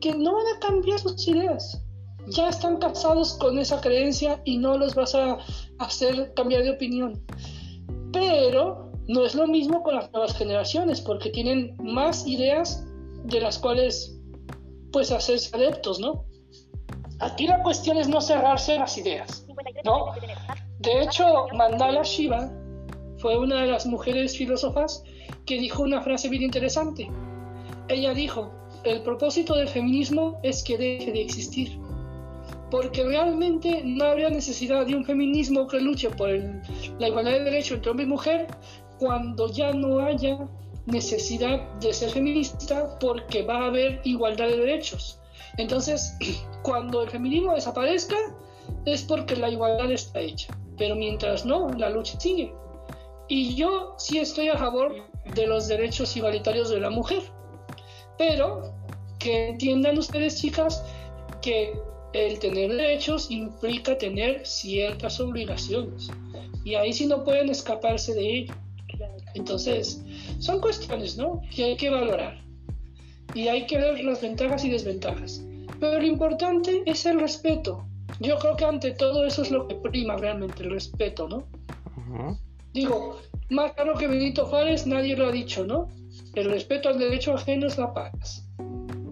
[0.00, 1.82] que no van a cambiar sus ideas.
[2.28, 5.38] Ya están casados con esa creencia y no los vas a
[5.78, 7.24] hacer cambiar de opinión.
[8.12, 12.84] Pero no es lo mismo con las nuevas generaciones, porque tienen más ideas
[13.24, 14.16] de las cuales
[14.92, 16.24] pues hacerse adeptos, ¿no?
[17.20, 19.46] Aquí la cuestión es no cerrarse las ideas,
[19.84, 20.12] ¿no?
[20.78, 22.50] De hecho, Mandala Shiva
[23.18, 25.02] fue una de las mujeres filósofas
[25.44, 27.10] que dijo una frase bien interesante.
[27.88, 28.50] Ella dijo,
[28.84, 31.78] el propósito del feminismo es que deje de existir,
[32.70, 36.62] porque realmente no habría necesidad de un feminismo que luche por el-
[36.98, 38.46] la igualdad de derechos entre hombre y mujer
[38.98, 40.38] cuando ya no haya
[40.86, 45.18] necesidad de ser feminista porque va a haber igualdad de derechos.
[45.56, 46.16] Entonces,
[46.62, 48.16] cuando el feminismo desaparezca
[48.84, 52.54] es porque la igualdad está hecha, pero mientras no, la lucha sigue.
[53.28, 54.94] Y yo sí estoy a favor
[55.34, 57.22] de los derechos igualitarios de la mujer,
[58.18, 58.74] pero
[59.18, 60.84] que entiendan ustedes, chicas,
[61.42, 61.72] que
[62.12, 66.10] el tener derechos implica tener ciertas obligaciones.
[66.64, 68.54] Y ahí sí no pueden escaparse de ello.
[69.34, 70.02] Entonces,
[70.38, 71.40] son cuestiones, ¿no?
[71.54, 72.42] Que hay que valorar.
[73.34, 75.42] Y hay que ver las ventajas y desventajas.
[75.78, 77.86] Pero lo importante es el respeto.
[78.18, 81.46] Yo creo que ante todo eso es lo que prima realmente, el respeto, ¿no?
[82.72, 85.88] Digo, más claro que Benito Juárez nadie lo ha dicho, ¿no?
[86.34, 88.49] El respeto al derecho ajeno es la paz.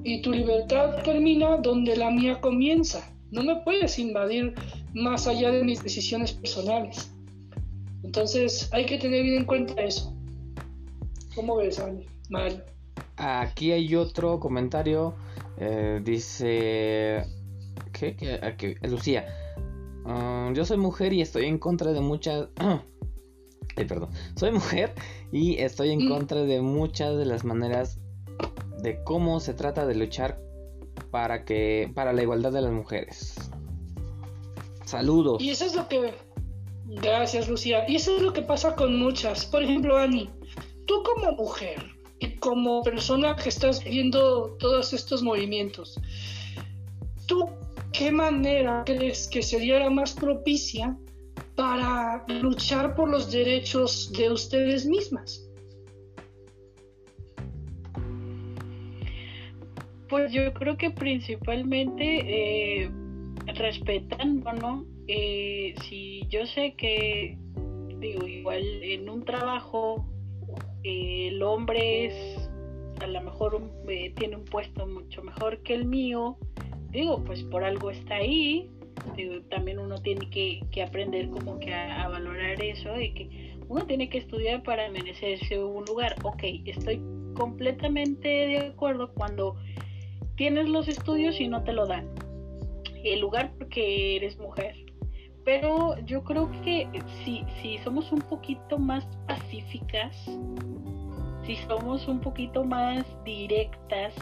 [0.04, 3.10] Y tu libertad termina donde la mía comienza.
[3.30, 4.54] No me puedes invadir
[4.94, 7.10] más allá de mis decisiones personales.
[8.02, 10.14] Entonces hay que tener bien en cuenta eso.
[11.34, 11.82] ¿Cómo ves?
[12.30, 12.64] Mal.
[13.16, 15.14] Aquí hay otro comentario.
[15.58, 17.24] Eh, dice.
[17.92, 18.16] ¿Qué?
[18.56, 18.76] ¿Qué?
[18.88, 19.26] Lucía.
[20.04, 22.48] Um, yo soy mujer y estoy en contra de muchas.
[23.76, 24.10] Ay, perdón.
[24.36, 24.94] Soy mujer
[25.32, 26.08] y estoy en mm.
[26.08, 28.00] contra de muchas de las maneras
[28.82, 30.40] de cómo se trata de luchar
[31.10, 33.34] para que para la igualdad de las mujeres.
[34.84, 35.42] Saludos.
[35.42, 36.14] Y eso es lo que
[36.88, 37.84] Gracias, Lucía.
[37.86, 39.44] Y eso es lo que pasa con muchas.
[39.44, 40.30] Por ejemplo, Ani,
[40.86, 41.84] tú como mujer
[42.18, 46.00] y como persona que estás viendo todos estos movimientos,
[47.26, 47.50] ¿tú
[47.92, 50.96] qué manera crees que sería la más propicia
[51.56, 55.47] para luchar por los derechos de ustedes mismas?
[60.08, 62.90] Pues yo creo que principalmente eh,
[63.54, 64.86] respetando, ¿no?
[65.06, 67.38] Eh, si yo sé que,
[67.98, 70.06] digo, igual en un trabajo
[70.84, 72.50] eh, el hombre es,
[73.00, 76.36] a lo mejor eh, tiene un puesto mucho mejor que el mío,
[76.90, 78.70] digo, pues por algo está ahí,
[79.16, 84.08] digo, también uno tiene que, aprender como que a, valorar eso, de que uno tiene
[84.08, 87.00] que estudiar para merecerse un lugar, ok, estoy
[87.34, 89.56] completamente de acuerdo cuando
[90.38, 92.08] tienes los estudios y no te lo dan
[93.04, 94.74] el lugar porque eres mujer.
[95.44, 96.88] Pero yo creo que
[97.24, 100.14] si, si somos un poquito más pacíficas,
[101.44, 104.14] si somos un poquito más directas,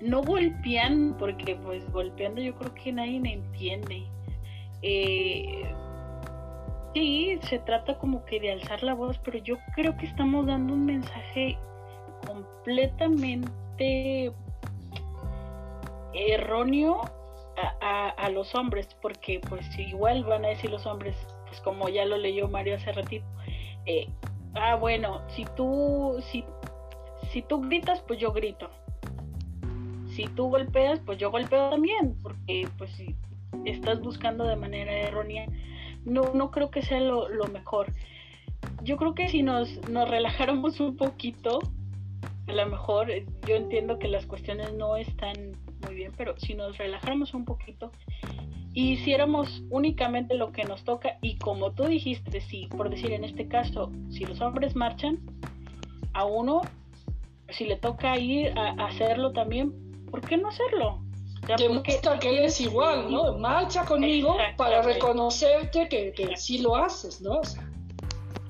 [0.00, 4.02] no golpean, porque pues golpeando yo creo que nadie me entiende.
[4.82, 5.62] Eh,
[6.94, 10.74] sí, se trata como que de alzar la voz, pero yo creo que estamos dando
[10.74, 11.56] un mensaje
[12.26, 14.32] completamente
[16.14, 17.00] erróneo
[17.56, 21.14] a, los hombres, porque pues igual van a decir los hombres,
[21.46, 23.24] pues como ya lo leyó Mario hace ratito,
[23.86, 24.08] eh,
[24.54, 26.44] ah bueno, si tú, si,
[27.30, 28.70] si tú gritas, pues yo grito.
[30.14, 33.16] Si tú golpeas, pues yo golpeo también, porque pues si
[33.64, 35.46] estás buscando de manera errónea,
[36.04, 37.92] no, no creo que sea lo, lo mejor.
[38.82, 41.58] Yo creo que si nos, nos relajáramos un poquito,
[42.46, 43.08] a lo mejor
[43.46, 47.90] yo entiendo que las cuestiones no están muy bien, pero si nos relajáramos un poquito
[48.72, 53.24] y hiciéramos únicamente lo que nos toca y como tú dijiste, si por decir en
[53.24, 55.20] este caso, si los hombres marchan,
[56.12, 56.62] a uno,
[57.50, 59.72] si le toca ir a, hacerlo también,
[60.10, 61.00] ¿por qué no hacerlo?
[61.58, 63.36] Demuestra que eres igual, ¿no?
[63.36, 67.40] Marcha conmigo para reconocerte que, que sí lo haces, ¿no?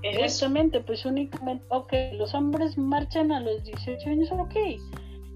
[0.02, 4.54] Exactamente, pues únicamente, ok, los hombres marchan a los 18 años, ok,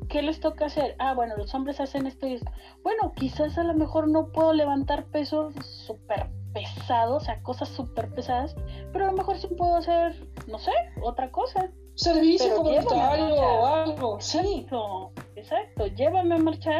[0.08, 0.96] ¿qué les toca hacer?
[0.98, 2.50] Ah, bueno, los hombres hacen esto y esto.
[2.82, 5.54] Bueno, quizás a lo mejor no puedo levantar pesos
[5.86, 8.56] súper pesados, o sea, cosas súper pesadas,
[8.92, 10.14] pero a lo mejor sí puedo hacer,
[10.46, 11.70] no sé, otra cosa.
[11.94, 14.38] Servicio comunitario o algo, sí.
[14.38, 16.78] Exacto, exacto, llévame a marchar